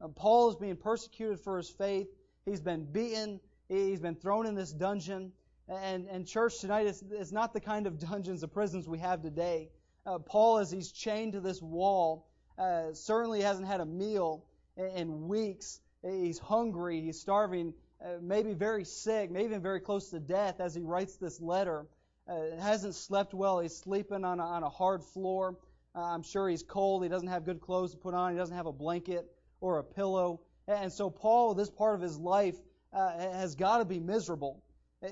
Uh, 0.00 0.08
Paul 0.08 0.50
is 0.50 0.56
being 0.56 0.76
persecuted 0.76 1.40
for 1.40 1.56
his 1.56 1.70
faith. 1.70 2.08
He's 2.44 2.60
been 2.60 2.84
beaten. 2.84 3.40
He's 3.68 4.00
been 4.00 4.16
thrown 4.16 4.46
in 4.46 4.54
this 4.54 4.72
dungeon. 4.72 5.32
And, 5.68 6.06
and 6.08 6.26
church 6.26 6.60
tonight 6.60 6.86
is, 6.86 7.02
is 7.02 7.32
not 7.32 7.54
the 7.54 7.60
kind 7.60 7.86
of 7.86 7.98
dungeons 7.98 8.44
or 8.44 8.48
prisons 8.48 8.86
we 8.86 8.98
have 8.98 9.22
today. 9.22 9.70
Uh, 10.06 10.18
Paul, 10.18 10.58
as 10.58 10.70
he's 10.70 10.92
chained 10.92 11.32
to 11.32 11.40
this 11.40 11.62
wall, 11.62 12.26
uh, 12.58 12.92
certainly 12.92 13.40
hasn't 13.40 13.66
had 13.66 13.80
a 13.80 13.86
meal 13.86 14.44
in, 14.76 14.86
in 14.86 15.28
weeks. 15.28 15.80
He's 16.02 16.38
hungry. 16.38 17.00
He's 17.00 17.18
starving. 17.18 17.72
Uh, 18.04 18.18
maybe 18.20 18.52
very 18.52 18.84
sick, 18.84 19.30
maybe 19.30 19.46
even 19.46 19.62
very 19.62 19.80
close 19.80 20.10
to 20.10 20.20
death 20.20 20.60
as 20.60 20.74
he 20.74 20.82
writes 20.82 21.16
this 21.16 21.40
letter. 21.40 21.86
Uh, 22.28 22.60
hasn't 22.60 22.94
slept 22.94 23.32
well. 23.32 23.60
He's 23.60 23.76
sleeping 23.76 24.24
on 24.24 24.40
a, 24.40 24.44
on 24.44 24.62
a 24.62 24.68
hard 24.68 25.02
floor. 25.02 25.56
Uh, 25.94 26.02
I'm 26.02 26.22
sure 26.22 26.48
he's 26.48 26.62
cold. 26.62 27.02
He 27.02 27.08
doesn't 27.08 27.28
have 27.28 27.46
good 27.46 27.60
clothes 27.60 27.92
to 27.92 27.96
put 27.96 28.12
on. 28.12 28.32
He 28.32 28.38
doesn't 28.38 28.56
have 28.56 28.66
a 28.66 28.72
blanket 28.72 29.30
or 29.60 29.78
a 29.78 29.84
pillow. 29.84 30.40
And 30.68 30.92
so 30.92 31.08
Paul, 31.08 31.54
this 31.54 31.70
part 31.70 31.94
of 31.94 32.02
his 32.02 32.18
life, 32.18 32.56
uh, 32.92 33.18
has 33.18 33.54
got 33.54 33.78
to 33.78 33.84
be 33.84 34.00
miserable. 34.00 34.62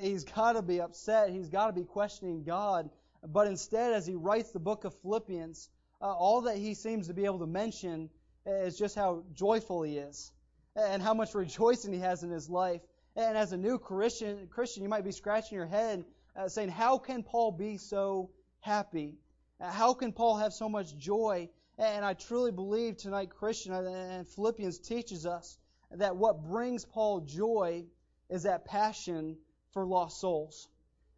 He's 0.01 0.25
got 0.25 0.53
to 0.53 0.63
be 0.63 0.81
upset. 0.81 1.31
He's 1.31 1.49
got 1.49 1.67
to 1.67 1.73
be 1.73 1.85
questioning 1.85 2.45
God. 2.45 2.91
But 3.27 3.47
instead, 3.47 3.93
as 3.93 4.07
he 4.07 4.15
writes 4.15 4.51
the 4.51 4.59
book 4.59 4.85
of 4.85 4.95
Philippians, 5.03 5.69
uh, 6.01 6.13
all 6.13 6.43
that 6.43 6.57
he 6.57 6.75
seems 6.75 7.07
to 7.09 7.15
be 7.15 7.25
able 7.25 7.39
to 7.41 7.47
mention 7.47 8.11
is 8.47 8.77
just 8.77 8.97
how 8.97 9.23
joyful 9.35 9.83
he 9.83 9.99
is 9.99 10.33
and 10.75 11.03
how 11.03 11.15
much 11.15 11.35
rejoicing 11.35 11.93
he 11.93 12.01
has 12.01 12.23
in 12.23 12.31
his 12.31 12.49
life. 12.49 12.81
And 13.15 13.37
as 13.37 13.53
a 13.53 13.57
new 13.57 13.79
Christian, 13.79 14.49
Christian, 14.49 14.83
you 14.83 14.89
might 14.89 15.05
be 15.05 15.13
scratching 15.13 15.57
your 15.57 15.67
head 15.67 16.05
uh, 16.35 16.49
saying, 16.49 16.71
"How 16.71 16.99
can 16.99 17.23
Paul 17.23 17.53
be 17.53 17.77
so 17.77 18.31
happy? 18.61 19.19
How 19.61 19.95
can 19.95 20.13
Paul 20.13 20.37
have 20.39 20.53
so 20.53 20.69
much 20.69 20.97
joy?" 20.97 21.49
And 21.79 22.05
I 22.05 22.15
truly 22.15 22.53
believe 22.53 22.97
tonight, 22.97 23.31
Christian, 23.31 23.73
uh, 23.73 23.83
and 23.83 24.27
Philippians 24.27 24.79
teaches 24.79 25.27
us 25.27 25.59
that 25.91 26.17
what 26.17 26.43
brings 26.43 26.85
Paul 26.85 27.21
joy 27.21 27.85
is 28.31 28.45
that 28.45 28.65
passion 28.65 29.37
for 29.73 29.85
lost 29.87 30.21
souls. 30.21 30.69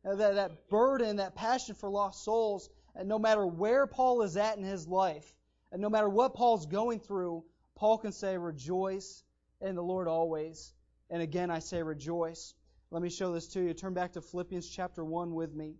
That, 0.05 0.35
that 0.35 0.69
burden, 0.69 1.17
that 1.17 1.35
passion 1.35 1.75
for 1.75 1.89
lost 1.89 2.25
souls, 2.25 2.69
and 2.95 3.09
no 3.09 3.19
matter 3.19 3.47
where 3.47 3.87
Paul 3.87 4.23
is 4.23 4.37
at 4.37 4.59
in 4.59 4.65
his 4.65 4.87
life, 4.87 5.35
and 5.73 5.81
no 5.81 5.91
matter 5.91 6.09
what 6.09 6.35
Paul's 6.35 6.67
going 6.67 7.01
through, 7.01 7.45
Paul 7.75 7.99
can 7.99 8.13
say, 8.13 8.39
Rejoice 8.39 9.25
in 9.61 9.75
the 9.75 9.83
Lord 9.83 10.07
always. 10.09 10.73
And 11.11 11.23
again, 11.23 11.51
I 11.51 11.59
say 11.59 11.83
rejoice. 11.83 12.55
Let 12.91 13.03
me 13.03 13.11
show 13.11 13.33
this 13.33 13.49
to 13.49 13.61
you. 13.61 13.75
Turn 13.75 13.95
back 13.95 14.13
to 14.13 14.21
Philippians 14.21 14.69
chapter 14.69 15.05
1 15.05 15.35
with 15.35 15.55
me. 15.55 15.77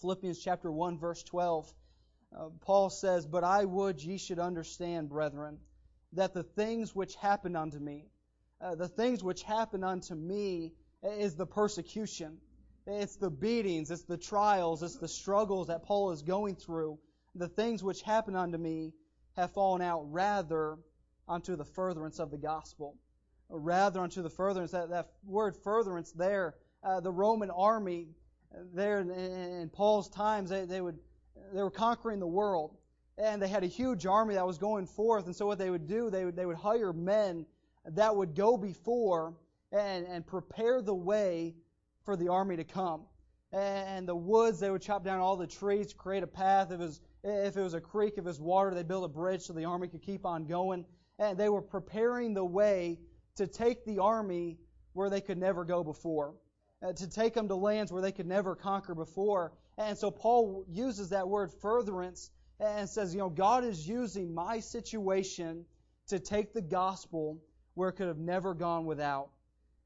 Philippians 0.00 0.38
chapter 0.38 0.70
1, 0.70 0.98
verse 0.98 1.22
12. 1.22 1.72
Uh, 2.36 2.48
Paul 2.60 2.90
says, 2.90 3.26
But 3.26 3.44
I 3.44 3.64
would 3.64 4.02
ye 4.02 4.18
should 4.18 4.38
understand, 4.38 5.08
brethren, 5.08 5.58
that 6.12 6.34
the 6.34 6.42
things 6.42 6.94
which 6.94 7.14
happened 7.16 7.56
unto 7.56 7.78
me, 7.78 8.10
uh, 8.60 8.74
the 8.74 8.88
things 8.88 9.22
which 9.22 9.42
happened 9.42 9.84
unto 9.84 10.14
me 10.14 10.72
is 11.02 11.34
the 11.34 11.46
persecution. 11.46 12.38
It's 12.86 13.16
the 13.16 13.30
beatings, 13.30 13.90
it's 13.90 14.04
the 14.04 14.16
trials, 14.16 14.82
it's 14.82 14.96
the 14.96 15.08
struggles 15.08 15.68
that 15.68 15.82
Paul 15.82 16.10
is 16.10 16.22
going 16.22 16.56
through. 16.56 16.98
The 17.34 17.48
things 17.48 17.84
which 17.84 18.02
happened 18.02 18.36
unto 18.36 18.56
me 18.56 18.94
have 19.36 19.52
fallen 19.52 19.82
out 19.82 20.10
rather 20.10 20.78
unto 21.28 21.54
the 21.54 21.64
furtherance 21.64 22.18
of 22.18 22.30
the 22.30 22.38
gospel. 22.38 22.96
Rather 23.50 24.00
unto 24.00 24.22
the 24.22 24.30
furtherance, 24.30 24.72
that, 24.72 24.90
that 24.90 25.10
word 25.24 25.56
furtherance 25.56 26.12
there, 26.12 26.54
uh, 26.82 27.00
the 27.00 27.12
Roman 27.12 27.50
army 27.50 28.08
there 28.74 29.00
in, 29.00 29.10
in 29.10 29.68
Paul's 29.68 30.08
times, 30.08 30.50
they, 30.50 30.64
they 30.64 30.80
would 30.80 30.98
they 31.52 31.62
were 31.62 31.70
conquering 31.70 32.18
the 32.18 32.26
world, 32.26 32.76
and 33.16 33.40
they 33.40 33.48
had 33.48 33.64
a 33.64 33.68
huge 33.68 34.06
army 34.06 34.34
that 34.34 34.46
was 34.46 34.58
going 34.58 34.86
forth. 34.86 35.26
And 35.26 35.34
so 35.34 35.46
what 35.46 35.58
they 35.58 35.70
would 35.70 35.86
do, 35.86 36.10
they 36.10 36.24
would 36.24 36.36
they 36.36 36.46
would 36.46 36.56
hire 36.56 36.92
men 36.92 37.46
that 37.84 38.14
would 38.14 38.34
go 38.34 38.56
before 38.56 39.34
and 39.72 40.06
and 40.06 40.26
prepare 40.26 40.82
the 40.82 40.94
way 40.94 41.54
for 42.04 42.16
the 42.16 42.28
army 42.28 42.56
to 42.56 42.64
come. 42.64 43.02
And 43.52 44.06
the 44.06 44.16
woods, 44.16 44.60
they 44.60 44.70
would 44.70 44.82
chop 44.82 45.04
down 45.04 45.20
all 45.20 45.36
the 45.36 45.46
trees 45.46 45.88
to 45.88 45.96
create 45.96 46.22
a 46.22 46.26
path. 46.26 46.70
If 46.70 46.80
it 46.80 46.84
was 46.84 47.00
if 47.24 47.56
it 47.56 47.62
was 47.62 47.74
a 47.74 47.80
creek, 47.80 48.14
if 48.16 48.20
it 48.20 48.24
was 48.24 48.40
water, 48.40 48.74
they 48.74 48.82
built 48.82 49.04
a 49.04 49.08
bridge 49.08 49.42
so 49.42 49.52
the 49.52 49.64
army 49.64 49.88
could 49.88 50.02
keep 50.02 50.24
on 50.24 50.46
going 50.46 50.84
and 51.18 51.36
they 51.36 51.48
were 51.48 51.62
preparing 51.62 52.34
the 52.34 52.44
way 52.44 52.98
to 53.36 53.46
take 53.46 53.84
the 53.84 53.98
army 53.98 54.58
where 54.92 55.10
they 55.10 55.20
could 55.20 55.38
never 55.38 55.64
go 55.64 55.82
before, 55.82 56.34
uh, 56.82 56.92
to 56.92 57.08
take 57.08 57.34
them 57.34 57.48
to 57.48 57.54
lands 57.54 57.92
where 57.92 58.02
they 58.02 58.12
could 58.12 58.26
never 58.26 58.54
conquer 58.54 58.94
before. 58.94 59.52
And 59.76 59.96
so 59.96 60.10
Paul 60.10 60.64
uses 60.68 61.10
that 61.10 61.28
word 61.28 61.50
furtherance 61.60 62.30
and 62.60 62.88
says, 62.88 63.14
you 63.14 63.20
know, 63.20 63.28
God 63.28 63.64
is 63.64 63.86
using 63.86 64.34
my 64.34 64.60
situation 64.60 65.64
to 66.08 66.18
take 66.18 66.52
the 66.52 66.62
gospel 66.62 67.40
where 67.74 67.90
it 67.90 67.92
could 67.92 68.08
have 68.08 68.18
never 68.18 68.54
gone 68.54 68.86
without. 68.86 69.30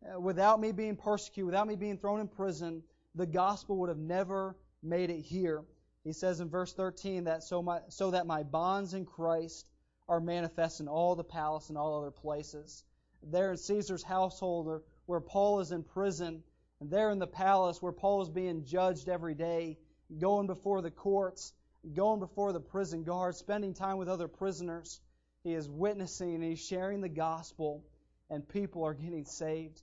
Uh, 0.03 0.19
without 0.19 0.61
me 0.61 0.73
being 0.73 0.97
persecuted, 0.97 1.47
without 1.47 1.69
me 1.69 1.77
being 1.77 1.97
thrown 1.97 2.21
in 2.21 2.27
prison, 2.27 2.83
the 3.15 3.27
gospel 3.27 3.77
would 3.77 3.89
have 3.89 3.99
never 3.99 4.57
made 4.83 5.11
it 5.11 5.21
here. 5.21 5.63
He 6.03 6.13
says 6.13 6.41
in 6.41 6.49
verse 6.49 6.73
13 6.73 7.25
that 7.25 7.45
so, 7.45 7.63
my, 7.63 7.81
so 7.89 8.11
that 8.11 8.27
my 8.27 8.43
bonds 8.43 8.95
in 8.95 9.05
Christ 9.07 9.67
are 10.09 10.21
manifest 10.21 10.81
in 10.81 10.89
all 10.89 11.15
the 11.15 11.23
palace 11.23 11.69
and 11.69 11.79
all 11.79 11.99
other 11.99 12.11
places. 12.11 12.83
There 13.23 13.53
in 13.53 13.57
Caesar's 13.57 14.03
household, 14.03 14.83
where 15.07 15.21
Paul 15.21 15.61
is 15.61 15.71
in 15.71 15.85
prison, 15.85 16.43
and 16.81 16.91
there 16.91 17.11
in 17.11 17.21
the 17.21 17.27
palace 17.29 17.81
where 17.81 17.93
Paul 17.93 18.23
is 18.23 18.29
being 18.29 18.65
judged 18.65 19.09
every 19.09 19.35
day, 19.35 19.79
going 20.19 20.49
before 20.49 20.83
the 20.83 20.91
courts, 20.91 21.53
going 21.95 22.19
before 22.19 22.53
the 22.53 22.61
prison 22.61 23.05
guards, 23.05 23.39
spending 23.39 23.75
time 23.75 23.99
with 23.99 24.09
other 24.09 24.27
prisoners. 24.27 25.01
He 25.45 25.55
is 25.55 25.69
witnessing 25.69 26.35
and 26.35 26.45
he's 26.45 26.65
sharing 26.65 27.01
the 27.01 27.09
gospel, 27.09 27.85
and 28.29 28.49
people 28.49 28.83
are 28.85 28.95
getting 28.95 29.25
saved. 29.25 29.81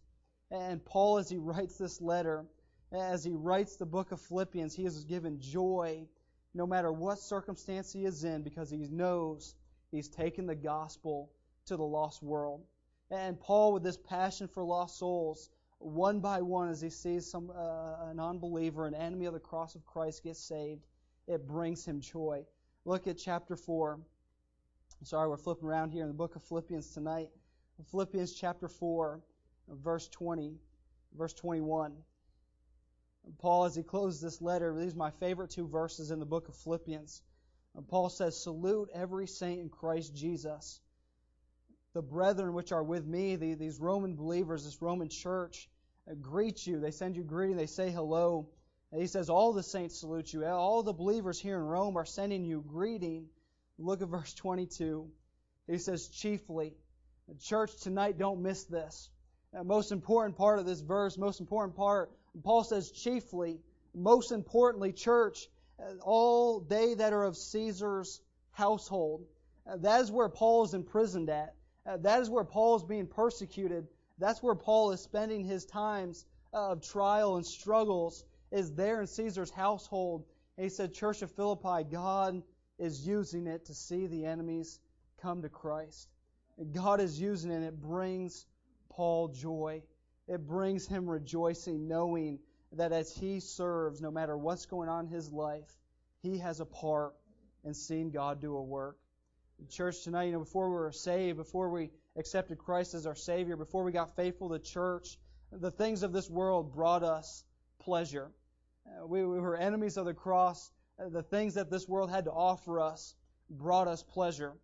And 0.51 0.83
Paul, 0.83 1.17
as 1.17 1.29
he 1.29 1.37
writes 1.37 1.77
this 1.77 2.01
letter, 2.01 2.45
as 2.91 3.23
he 3.23 3.33
writes 3.33 3.75
the 3.75 3.85
book 3.85 4.11
of 4.11 4.19
Philippians, 4.19 4.75
he 4.75 4.85
is 4.85 5.03
given 5.03 5.39
joy 5.39 6.07
no 6.53 6.65
matter 6.65 6.91
what 6.91 7.19
circumstance 7.19 7.93
he 7.93 8.05
is 8.05 8.23
in 8.23 8.41
because 8.41 8.71
he 8.71 8.77
knows 8.77 9.55
He's 9.91 10.07
taken 10.07 10.45
the 10.45 10.55
gospel 10.55 11.31
to 11.65 11.75
the 11.75 11.83
lost 11.83 12.21
world. 12.21 12.61
And 13.11 13.39
Paul, 13.39 13.73
with 13.73 13.83
this 13.83 13.97
passion 13.97 14.47
for 14.47 14.63
lost 14.63 14.99
souls, 14.99 15.49
one 15.79 16.19
by 16.19 16.41
one, 16.41 16.69
as 16.69 16.81
he 16.81 16.89
sees 16.89 17.29
some 17.29 17.51
uh, 17.55 18.09
an 18.09 18.19
unbeliever, 18.19 18.85
an 18.85 18.93
enemy 18.93 19.25
of 19.25 19.33
the 19.33 19.39
cross 19.39 19.75
of 19.75 19.85
Christ, 19.85 20.23
get 20.23 20.35
saved, 20.35 20.85
it 21.27 21.47
brings 21.47 21.85
him 21.85 22.01
joy. 22.01 22.45
Look 22.85 23.07
at 23.07 23.17
chapter 23.17 23.55
four. 23.55 23.99
Sorry, 25.03 25.27
we're 25.29 25.37
flipping 25.37 25.67
around 25.67 25.91
here 25.91 26.03
in 26.03 26.09
the 26.09 26.13
book 26.13 26.35
of 26.35 26.43
Philippians 26.43 26.93
tonight. 26.93 27.29
Philippians 27.89 28.33
chapter 28.33 28.67
four, 28.67 29.21
verse 29.77 30.07
twenty, 30.07 30.57
verse 31.17 31.33
twenty-one. 31.33 31.93
Paul, 33.39 33.65
as 33.65 33.75
he 33.75 33.83
closes 33.83 34.21
this 34.21 34.41
letter, 34.41 34.73
these 34.77 34.93
are 34.93 34.97
my 34.97 35.11
favorite 35.11 35.51
two 35.51 35.67
verses 35.67 36.11
in 36.11 36.19
the 36.19 36.25
book 36.25 36.47
of 36.47 36.55
Philippians. 36.55 37.21
Paul 37.87 38.09
says, 38.09 38.41
Salute 38.41 38.89
every 38.93 39.27
saint 39.27 39.61
in 39.61 39.69
Christ 39.69 40.15
Jesus. 40.15 40.81
The 41.93 42.01
brethren 42.01 42.53
which 42.53 42.71
are 42.71 42.83
with 42.83 43.05
me, 43.05 43.35
the, 43.35 43.55
these 43.55 43.79
Roman 43.79 44.15
believers, 44.15 44.63
this 44.63 44.81
Roman 44.81 45.09
church, 45.09 45.69
uh, 46.09 46.15
greet 46.15 46.65
you. 46.65 46.79
They 46.79 46.91
send 46.91 47.15
you 47.15 47.23
greeting. 47.23 47.57
They 47.57 47.65
say 47.65 47.89
hello. 47.91 48.49
And 48.91 49.01
he 49.01 49.07
says, 49.07 49.29
All 49.29 49.53
the 49.53 49.63
saints 49.63 49.99
salute 49.99 50.33
you. 50.33 50.45
All 50.45 50.83
the 50.83 50.93
believers 50.93 51.39
here 51.39 51.55
in 51.55 51.63
Rome 51.63 51.97
are 51.97 52.05
sending 52.05 52.43
you 52.43 52.63
greeting. 52.67 53.27
Look 53.77 54.01
at 54.01 54.09
verse 54.09 54.33
22. 54.33 55.09
He 55.67 55.77
says, 55.77 56.07
Chiefly. 56.09 56.73
Church, 57.41 57.79
tonight, 57.81 58.17
don't 58.17 58.41
miss 58.41 58.63
this. 58.65 59.09
The 59.53 59.63
most 59.63 59.91
important 59.91 60.37
part 60.37 60.59
of 60.59 60.65
this 60.65 60.81
verse, 60.81 61.17
most 61.17 61.39
important 61.39 61.75
part, 61.75 62.11
Paul 62.43 62.63
says, 62.63 62.91
chiefly, 62.91 63.59
most 63.95 64.31
importantly, 64.31 64.93
church, 64.93 65.49
all 66.01 66.59
they 66.59 66.93
that 66.93 67.13
are 67.13 67.23
of 67.23 67.35
Caesar's 67.35 68.21
household. 68.51 69.25
Uh, 69.65 69.77
that 69.77 70.01
is 70.01 70.11
where 70.11 70.29
Paul 70.29 70.65
is 70.65 70.73
imprisoned 70.73 71.29
at. 71.29 71.55
Uh, 71.85 71.97
that 71.97 72.21
is 72.21 72.29
where 72.29 72.43
Paul 72.43 72.75
is 72.75 72.83
being 72.83 73.07
persecuted. 73.07 73.87
That's 74.19 74.43
where 74.43 74.55
Paul 74.55 74.91
is 74.91 75.01
spending 75.01 75.43
his 75.43 75.65
times 75.65 76.25
of 76.53 76.81
trial 76.81 77.37
and 77.37 77.45
struggles, 77.45 78.25
is 78.51 78.73
there 78.73 79.01
in 79.01 79.07
Caesar's 79.07 79.51
household. 79.51 80.25
And 80.57 80.63
he 80.65 80.69
said, 80.69 80.93
Church 80.93 81.21
of 81.21 81.31
Philippi, 81.31 81.85
God 81.89 82.43
is 82.77 83.07
using 83.07 83.47
it 83.47 83.65
to 83.65 83.73
see 83.73 84.07
the 84.07 84.25
enemies 84.25 84.79
come 85.21 85.41
to 85.41 85.49
Christ. 85.49 86.09
God 86.73 86.99
is 86.99 87.19
using 87.19 87.51
it, 87.51 87.55
and 87.55 87.65
it 87.65 87.81
brings 87.81 88.45
Paul 88.99 89.29
joy. 89.29 89.81
It 90.27 90.45
brings 90.45 90.85
him 90.85 91.09
rejoicing, 91.09 91.87
knowing 91.87 92.37
that 92.73 92.91
as 92.91 93.15
he 93.15 93.39
serves, 93.39 94.01
no 94.01 94.11
matter 94.11 94.35
what's 94.35 94.65
going 94.65 94.89
on 94.89 95.05
in 95.05 95.09
his 95.09 95.31
life, 95.31 95.73
he 96.21 96.39
has 96.39 96.59
a 96.59 96.65
part 96.65 97.13
in 97.63 97.73
seeing 97.73 98.11
God 98.11 98.41
do 98.41 98.57
a 98.57 98.61
work. 98.61 98.97
Church 99.69 100.03
tonight, 100.03 100.25
you 100.25 100.31
know, 100.33 100.39
before 100.39 100.69
we 100.69 100.75
were 100.75 100.91
saved, 100.91 101.37
before 101.37 101.69
we 101.69 101.91
accepted 102.17 102.57
Christ 102.57 102.93
as 102.93 103.05
our 103.05 103.15
Savior, 103.15 103.55
before 103.55 103.85
we 103.85 103.93
got 103.93 104.17
faithful 104.17 104.49
to 104.49 104.59
church, 104.59 105.17
the 105.49 105.71
things 105.71 106.03
of 106.03 106.11
this 106.11 106.29
world 106.29 106.73
brought 106.73 107.01
us 107.01 107.45
pleasure. 107.79 108.29
Uh, 108.85 109.07
we, 109.07 109.25
we, 109.25 109.39
were 109.39 109.55
enemies 109.55 109.95
of 109.95 110.07
the 110.07 110.13
cross. 110.13 110.71
Uh, 110.99 111.07
the 111.07 111.23
things 111.23 111.53
that 111.53 111.71
this 111.71 111.87
world 111.87 112.09
had 112.09 112.25
to 112.25 112.31
offer 112.31 112.81
us 112.81 113.15
brought 113.49 113.87
us 113.87 114.03
pleasure. 114.03 114.57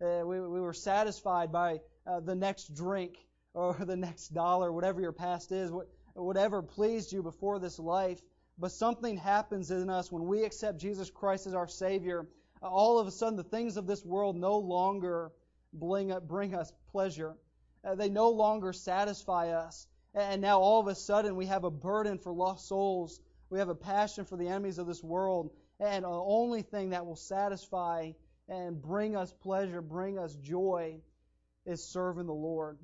Uh, 0.00 0.22
we, 0.24 0.40
we, 0.40 0.62
were 0.62 0.72
satisfied 0.72 1.52
by 1.52 1.80
uh, 2.06 2.20
the 2.20 2.34
next 2.34 2.74
drink 2.74 3.18
or 3.54 3.74
the 3.80 3.96
next 3.96 4.28
dollar, 4.28 4.72
whatever 4.72 5.00
your 5.00 5.12
past 5.12 5.52
is, 5.52 5.70
whatever 6.14 6.62
pleased 6.62 7.12
you 7.12 7.22
before 7.22 7.58
this 7.58 7.78
life. 7.78 8.20
But 8.58 8.72
something 8.72 9.16
happens 9.16 9.70
in 9.70 9.88
us 9.88 10.12
when 10.12 10.26
we 10.26 10.44
accept 10.44 10.78
Jesus 10.78 11.10
Christ 11.10 11.46
as 11.46 11.54
our 11.54 11.66
Savior. 11.66 12.26
All 12.60 12.98
of 12.98 13.06
a 13.06 13.10
sudden, 13.10 13.36
the 13.36 13.42
things 13.42 13.76
of 13.76 13.86
this 13.86 14.04
world 14.04 14.36
no 14.36 14.58
longer 14.58 15.32
bring, 15.72 16.12
us 16.54 16.72
pleasure. 16.90 17.34
Uh, 17.84 17.94
they 17.94 18.08
no 18.08 18.30
longer 18.30 18.72
satisfy 18.72 19.48
us. 19.48 19.86
And 20.14 20.42
now 20.42 20.60
all 20.60 20.80
of 20.80 20.86
a 20.86 20.94
sudden 20.94 21.36
we 21.36 21.46
have 21.46 21.64
a 21.64 21.70
burden 21.70 22.18
for 22.18 22.32
lost 22.32 22.68
souls. 22.68 23.20
We 23.48 23.58
have 23.58 23.70
a 23.70 23.74
passion 23.74 24.24
for 24.26 24.36
the 24.36 24.48
enemies 24.48 24.78
of 24.78 24.86
this 24.86 25.02
world. 25.02 25.50
And 25.80 26.04
the 26.04 26.08
only 26.08 26.62
thing 26.62 26.90
that 26.90 27.06
will 27.06 27.16
satisfy 27.16 28.12
and 28.48 28.80
bring 28.80 29.16
us 29.16 29.32
pleasure, 29.32 29.80
bring 29.80 30.18
us 30.18 30.34
joy, 30.36 31.00
is 31.64 31.82
serving 31.82 32.26
the 32.26 32.34
Lord. 32.34 32.78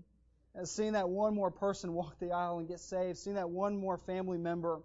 And 0.58 0.68
seeing 0.68 0.94
that 0.94 1.08
one 1.08 1.36
more 1.36 1.52
person 1.52 1.92
walk 1.92 2.18
the 2.18 2.32
aisle 2.32 2.58
and 2.58 2.66
get 2.66 2.80
saved, 2.80 3.18
seeing 3.18 3.36
that 3.36 3.48
one 3.48 3.76
more 3.76 3.96
family 3.96 4.38
member 4.38 4.80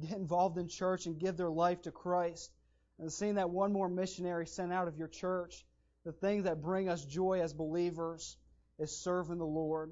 get 0.00 0.12
involved 0.12 0.58
in 0.58 0.68
church 0.68 1.06
and 1.06 1.18
give 1.18 1.36
their 1.36 1.50
life 1.50 1.82
to 1.82 1.90
Christ, 1.90 2.52
and 3.00 3.12
seeing 3.12 3.34
that 3.34 3.50
one 3.50 3.72
more 3.72 3.88
missionary 3.88 4.46
sent 4.46 4.72
out 4.72 4.86
of 4.86 4.96
your 4.96 5.08
church, 5.08 5.66
the 6.04 6.12
things 6.12 6.44
that 6.44 6.62
bring 6.62 6.88
us 6.88 7.04
joy 7.04 7.40
as 7.40 7.52
believers 7.52 8.36
is 8.78 8.96
serving 8.96 9.38
the 9.38 9.44
Lord. 9.44 9.90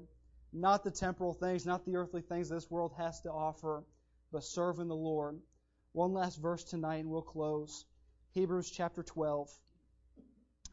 Not 0.53 0.85
the 0.85 0.91
temporal 0.91 1.33
things, 1.33 1.65
not 1.65 1.85
the 1.85 1.97
earthly 1.97 2.21
things 2.21 2.47
this 2.47 2.71
world 2.71 2.93
has 2.97 3.19
to 3.23 3.29
offer, 3.29 3.83
but 4.31 4.45
serving 4.45 4.87
the 4.87 4.95
Lord. 4.95 5.41
One 5.91 6.13
last 6.13 6.37
verse 6.37 6.63
tonight 6.63 6.99
and 6.99 7.09
we'll 7.09 7.21
close. 7.21 7.83
Hebrews 8.31 8.71
chapter 8.71 9.03
12. 9.03 9.49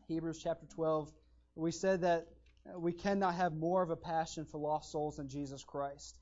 Hebrews 0.07 0.39
chapter 0.41 0.67
12. 0.77 1.11
We 1.57 1.73
said 1.73 2.03
that 2.03 2.29
we 2.77 2.93
cannot 2.93 3.35
have 3.35 3.55
more 3.55 3.83
of 3.83 3.91
a 3.91 3.97
passion 3.97 4.45
for 4.45 4.59
lost 4.59 4.91
souls 4.91 5.17
than 5.17 5.29
Jesus 5.29 5.63
Christ. 5.65 6.19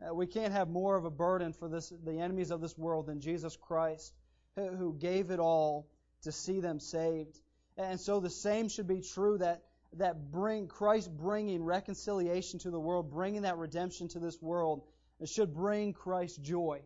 Uh, 0.00 0.14
we 0.14 0.26
can't 0.26 0.52
have 0.52 0.68
more 0.68 0.96
of 0.96 1.04
a 1.04 1.10
burden 1.10 1.52
for 1.52 1.68
this, 1.68 1.92
the 2.04 2.18
enemies 2.18 2.50
of 2.50 2.60
this 2.60 2.76
world 2.76 3.06
than 3.06 3.20
Jesus 3.20 3.56
Christ, 3.56 4.12
who, 4.56 4.96
gave 4.98 5.30
it 5.30 5.40
all 5.40 5.88
to 6.22 6.32
see 6.32 6.60
them 6.60 6.80
saved. 6.80 7.38
And 7.76 8.00
so 8.00 8.20
the 8.20 8.30
same 8.30 8.68
should 8.68 8.86
be 8.86 9.00
true 9.00 9.38
that 9.38 9.62
that 9.94 10.30
bring 10.30 10.68
Christ 10.68 11.14
bringing 11.14 11.62
reconciliation 11.62 12.58
to 12.60 12.70
the 12.70 12.80
world, 12.80 13.10
bringing 13.10 13.42
that 13.42 13.58
redemption 13.58 14.08
to 14.08 14.18
this 14.18 14.40
world, 14.40 14.82
should 15.24 15.54
bring 15.54 15.92
Christ 15.92 16.42
joy. 16.42 16.80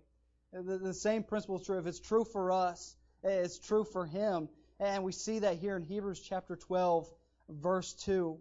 The, 0.53 0.79
the 0.79 0.95
same 0.95 1.23
principle 1.23 1.59
is 1.59 1.67
true. 1.67 1.79
If 1.79 1.87
it's 1.87 2.01
true 2.01 2.25
for 2.25 2.51
us, 2.51 2.97
it's 3.23 3.59
true 3.59 3.85
for 3.85 4.07
him. 4.07 4.49
And 4.81 5.05
we 5.05 5.13
see 5.13 5.39
that 5.41 5.57
here 5.57 5.77
in 5.77 5.83
Hebrews 5.83 6.21
chapter 6.21 6.57
12, 6.57 7.09
verse 7.49 7.93
2. 7.95 8.39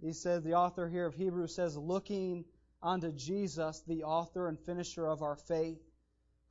He 0.00 0.12
says, 0.12 0.42
the 0.42 0.54
author 0.54 0.88
here 0.88 1.06
of 1.06 1.14
Hebrews 1.14 1.54
says, 1.54 1.76
looking 1.76 2.44
unto 2.82 3.12
Jesus, 3.12 3.82
the 3.86 4.04
author 4.04 4.48
and 4.48 4.58
finisher 4.58 5.06
of 5.06 5.22
our 5.22 5.36
faith, 5.36 5.82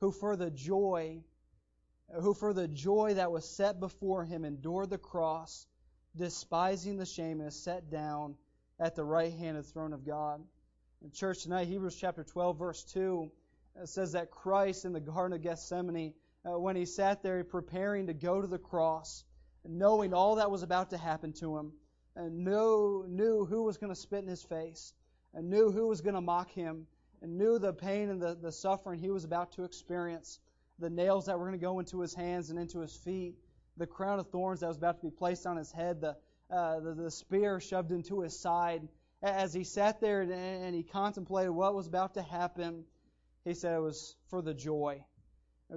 who 0.00 0.10
for 0.10 0.36
the 0.36 0.50
joy, 0.50 1.22
who 2.20 2.34
for 2.34 2.52
the 2.52 2.68
joy 2.68 3.14
that 3.14 3.30
was 3.30 3.48
set 3.48 3.80
before 3.80 4.24
him 4.24 4.44
endured 4.44 4.90
the 4.90 4.98
cross, 4.98 5.66
despising 6.16 6.96
the 6.96 7.06
shame, 7.06 7.40
and 7.40 7.48
is 7.48 7.62
set 7.62 7.90
down 7.90 8.36
at 8.78 8.94
the 8.94 9.04
right 9.04 9.32
hand 9.32 9.56
of 9.56 9.64
the 9.64 9.72
throne 9.72 9.92
of 9.92 10.04
God. 10.04 10.42
In 11.02 11.10
church 11.10 11.44
tonight, 11.44 11.68
Hebrews 11.68 11.96
chapter 11.96 12.24
12, 12.24 12.58
verse 12.58 12.84
2, 12.84 13.30
says 13.84 14.12
that 14.12 14.30
Christ 14.30 14.84
in 14.84 14.92
the 14.92 15.00
Garden 15.00 15.36
of 15.36 15.42
Gethsemane, 15.42 16.14
uh, 16.44 16.58
when 16.58 16.76
he 16.76 16.86
sat 16.86 17.22
there 17.22 17.42
preparing 17.44 18.06
to 18.06 18.14
go 18.14 18.40
to 18.40 18.46
the 18.46 18.58
cross, 18.58 19.24
knowing 19.64 20.14
all 20.14 20.36
that 20.36 20.50
was 20.50 20.62
about 20.62 20.90
to 20.90 20.98
happen 20.98 21.32
to 21.34 21.56
him, 21.56 21.72
and 22.16 22.44
knew, 22.44 23.04
knew 23.08 23.44
who 23.44 23.62
was 23.62 23.76
going 23.76 23.92
to 23.92 24.00
spit 24.00 24.22
in 24.22 24.28
his 24.28 24.42
face, 24.42 24.94
and 25.34 25.50
knew 25.50 25.70
who 25.70 25.86
was 25.86 26.00
going 26.00 26.14
to 26.14 26.20
mock 26.20 26.50
him, 26.50 26.86
and 27.22 27.36
knew 27.36 27.58
the 27.58 27.72
pain 27.72 28.08
and 28.08 28.20
the, 28.20 28.34
the 28.34 28.52
suffering 28.52 28.98
he 28.98 29.10
was 29.10 29.24
about 29.24 29.52
to 29.52 29.64
experience, 29.64 30.40
the 30.78 30.90
nails 30.90 31.26
that 31.26 31.38
were 31.38 31.46
going 31.46 31.58
to 31.58 31.64
go 31.64 31.78
into 31.78 32.00
his 32.00 32.14
hands 32.14 32.50
and 32.50 32.58
into 32.58 32.80
his 32.80 32.96
feet, 32.96 33.36
the 33.76 33.86
crown 33.86 34.18
of 34.18 34.28
thorns 34.30 34.60
that 34.60 34.68
was 34.68 34.76
about 34.78 34.96
to 34.96 35.02
be 35.02 35.10
placed 35.10 35.46
on 35.46 35.56
his 35.56 35.70
head, 35.70 36.00
the, 36.00 36.16
uh, 36.50 36.80
the, 36.80 36.94
the, 36.94 37.10
spear 37.10 37.60
shoved 37.60 37.92
into 37.92 38.20
his 38.20 38.38
side. 38.38 38.88
As 39.22 39.52
he 39.52 39.64
sat 39.64 40.00
there 40.00 40.22
and, 40.22 40.32
and 40.32 40.74
he 40.74 40.82
contemplated 40.82 41.50
what 41.50 41.74
was 41.74 41.86
about 41.86 42.14
to 42.14 42.22
happen, 42.22 42.84
he 43.44 43.54
said 43.54 43.74
it 43.74 43.80
was 43.80 44.16
for 44.28 44.40
the 44.40 44.54
joy. 44.54 45.04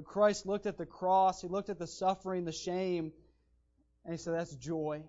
Christ 0.04 0.46
looked 0.46 0.68
at 0.68 0.78
the 0.78 0.86
cross, 0.86 1.42
he 1.42 1.48
looked 1.48 1.70
at 1.70 1.80
the 1.80 1.88
suffering, 1.88 2.46
the 2.46 2.52
shame, 2.52 3.12
and 4.06 4.14
he 4.14 4.18
said, 4.18 4.36
That's 4.36 4.56
joy. 4.56 5.04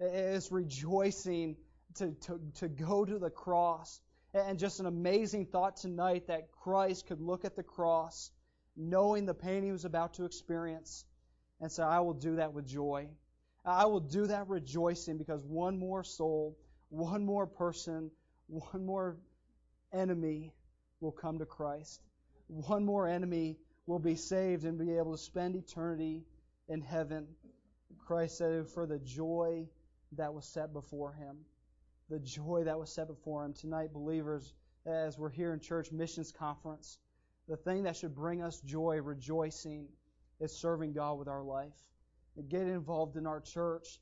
It's 0.00 0.52
rejoicing 0.52 1.56
to, 1.96 2.12
to, 2.26 2.40
to 2.56 2.68
go 2.68 3.04
to 3.04 3.18
the 3.18 3.30
cross. 3.30 4.00
And 4.34 4.58
just 4.58 4.78
an 4.78 4.86
amazing 4.86 5.46
thought 5.46 5.76
tonight 5.78 6.26
that 6.28 6.52
Christ 6.52 7.06
could 7.06 7.20
look 7.20 7.44
at 7.44 7.56
the 7.56 7.62
cross, 7.62 8.30
knowing 8.76 9.26
the 9.26 9.34
pain 9.34 9.62
he 9.62 9.72
was 9.72 9.84
about 9.84 10.14
to 10.14 10.24
experience, 10.24 11.04
and 11.60 11.72
say, 11.72 11.82
I 11.82 12.00
will 12.00 12.14
do 12.14 12.36
that 12.36 12.52
with 12.52 12.66
joy. 12.66 13.08
I 13.64 13.86
will 13.86 14.00
do 14.00 14.26
that 14.26 14.48
rejoicing 14.48 15.18
because 15.18 15.44
one 15.44 15.78
more 15.78 16.04
soul, 16.04 16.56
one 16.90 17.24
more 17.24 17.46
person, 17.46 18.10
one 18.46 18.86
more 18.86 19.16
enemy 19.92 20.52
will 21.00 21.12
come 21.12 21.38
to 21.38 21.46
Christ. 21.46 22.00
One 22.46 22.84
more 22.84 23.08
enemy 23.08 23.58
will 23.86 23.98
be 23.98 24.14
saved 24.14 24.64
and 24.64 24.78
be 24.78 24.96
able 24.96 25.12
to 25.12 25.22
spend 25.22 25.56
eternity 25.56 26.22
in 26.68 26.82
heaven. 26.82 27.26
Christ 28.06 28.38
said, 28.38 28.68
for 28.68 28.86
the 28.86 28.98
joy 28.98 29.66
that 30.16 30.32
was 30.32 30.44
set 30.44 30.72
before 30.72 31.12
him. 31.12 31.36
The 32.08 32.18
joy 32.18 32.64
that 32.64 32.78
was 32.78 32.92
set 32.92 33.08
before 33.08 33.44
him. 33.44 33.52
Tonight, 33.52 33.92
believers, 33.92 34.54
as 34.86 35.18
we're 35.18 35.30
here 35.30 35.52
in 35.52 35.60
church 35.60 35.92
missions 35.92 36.32
conference, 36.32 36.98
the 37.48 37.56
thing 37.56 37.82
that 37.84 37.96
should 37.96 38.14
bring 38.14 38.42
us 38.42 38.60
joy, 38.60 39.00
rejoicing, 39.02 39.86
is 40.40 40.52
serving 40.52 40.92
God 40.92 41.18
with 41.18 41.28
our 41.28 41.42
life. 41.42 41.74
Getting 42.48 42.68
involved 42.68 43.16
in 43.16 43.26
our 43.26 43.40
church, 43.40 43.98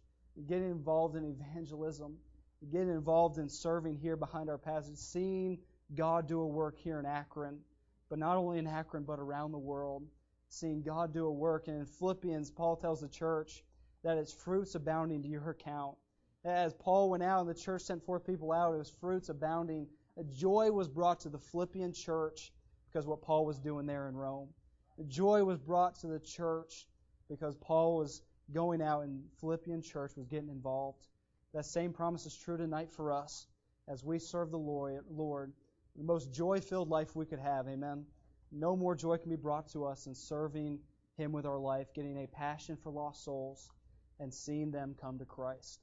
getting 0.48 0.70
involved 0.70 1.16
in 1.16 1.24
evangelism, 1.24 2.16
getting 2.70 2.90
involved 2.90 3.38
in 3.38 3.48
serving 3.48 3.96
here 3.96 4.16
behind 4.16 4.50
our 4.50 4.58
passage, 4.58 4.96
seeing 4.96 5.58
God 5.94 6.28
do 6.28 6.40
a 6.40 6.46
work 6.46 6.76
here 6.78 6.98
in 6.98 7.06
Akron, 7.06 7.58
but 8.08 8.18
not 8.18 8.36
only 8.36 8.58
in 8.58 8.66
Akron, 8.66 9.04
but 9.04 9.18
around 9.18 9.52
the 9.52 9.58
world. 9.58 10.02
Seeing 10.48 10.82
God 10.82 11.12
do 11.12 11.26
a 11.26 11.32
work. 11.32 11.66
And 11.66 11.80
in 11.80 11.86
Philippians, 11.86 12.50
Paul 12.50 12.76
tells 12.76 13.00
the 13.00 13.08
church 13.08 13.64
that 14.06 14.18
its 14.18 14.32
fruits 14.32 14.76
abounding 14.76 15.20
to 15.20 15.28
your 15.28 15.50
account. 15.50 15.96
As 16.44 16.72
Paul 16.74 17.10
went 17.10 17.24
out 17.24 17.40
and 17.40 17.50
the 17.50 17.60
church 17.60 17.82
sent 17.82 18.04
forth 18.04 18.24
people 18.24 18.52
out, 18.52 18.72
it 18.72 18.78
was 18.78 18.88
fruits 18.88 19.30
abounding. 19.30 19.88
A 20.16 20.22
joy 20.22 20.70
was 20.70 20.86
brought 20.88 21.18
to 21.20 21.28
the 21.28 21.40
Philippian 21.40 21.92
church 21.92 22.52
because 22.86 23.04
what 23.04 23.20
Paul 23.20 23.44
was 23.44 23.58
doing 23.58 23.84
there 23.84 24.08
in 24.08 24.14
Rome. 24.14 24.50
Joy 25.08 25.42
was 25.42 25.58
brought 25.58 25.96
to 25.96 26.06
the 26.06 26.20
church 26.20 26.86
because 27.28 27.56
Paul 27.56 27.96
was 27.96 28.22
going 28.52 28.80
out 28.80 29.00
and 29.00 29.24
Philippian 29.40 29.82
church 29.82 30.12
was 30.16 30.28
getting 30.28 30.50
involved. 30.50 31.08
That 31.52 31.64
same 31.64 31.92
promise 31.92 32.26
is 32.26 32.36
true 32.36 32.56
tonight 32.56 32.92
for 32.92 33.10
us 33.10 33.48
as 33.88 34.04
we 34.04 34.20
serve 34.20 34.52
the 34.52 34.56
Lord. 34.56 35.52
The 35.96 36.04
most 36.04 36.32
joy 36.32 36.60
filled 36.60 36.90
life 36.90 37.16
we 37.16 37.26
could 37.26 37.40
have. 37.40 37.66
Amen. 37.66 38.06
No 38.52 38.76
more 38.76 38.94
joy 38.94 39.16
can 39.16 39.30
be 39.30 39.36
brought 39.36 39.68
to 39.70 39.84
us 39.84 40.06
in 40.06 40.14
serving 40.14 40.78
Him 41.16 41.32
with 41.32 41.44
our 41.44 41.58
life, 41.58 41.92
getting 41.92 42.22
a 42.22 42.28
passion 42.28 42.76
for 42.76 42.92
lost 42.92 43.24
souls, 43.24 43.68
and 44.20 44.32
seeing 44.32 44.70
them 44.70 44.94
come 45.00 45.18
to 45.18 45.24
Christ. 45.24 45.80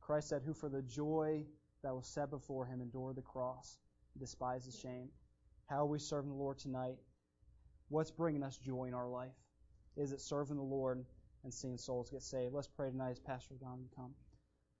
Christ 0.00 0.28
said, 0.28 0.42
Who 0.42 0.52
for 0.52 0.68
the 0.68 0.82
joy 0.82 1.44
that 1.82 1.94
was 1.94 2.06
set 2.06 2.30
before 2.30 2.66
Him 2.66 2.80
endured 2.80 3.16
the 3.16 3.22
cross, 3.22 3.78
despised 4.18 4.68
the 4.68 4.76
shame. 4.76 5.08
How 5.66 5.82
are 5.82 5.86
we 5.86 5.98
serving 5.98 6.30
the 6.30 6.36
Lord 6.36 6.58
tonight? 6.58 6.96
What's 7.88 8.10
bringing 8.10 8.42
us 8.42 8.56
joy 8.56 8.84
in 8.84 8.94
our 8.94 9.08
life? 9.08 9.32
Is 9.96 10.12
it 10.12 10.20
serving 10.20 10.56
the 10.56 10.62
Lord 10.62 11.04
and 11.44 11.52
seeing 11.52 11.76
souls 11.76 12.10
get 12.10 12.22
saved? 12.22 12.54
Let's 12.54 12.68
pray 12.68 12.90
tonight 12.90 13.10
as 13.10 13.20
Pastor 13.20 13.54
Don 13.60 13.84
come. 13.94 14.14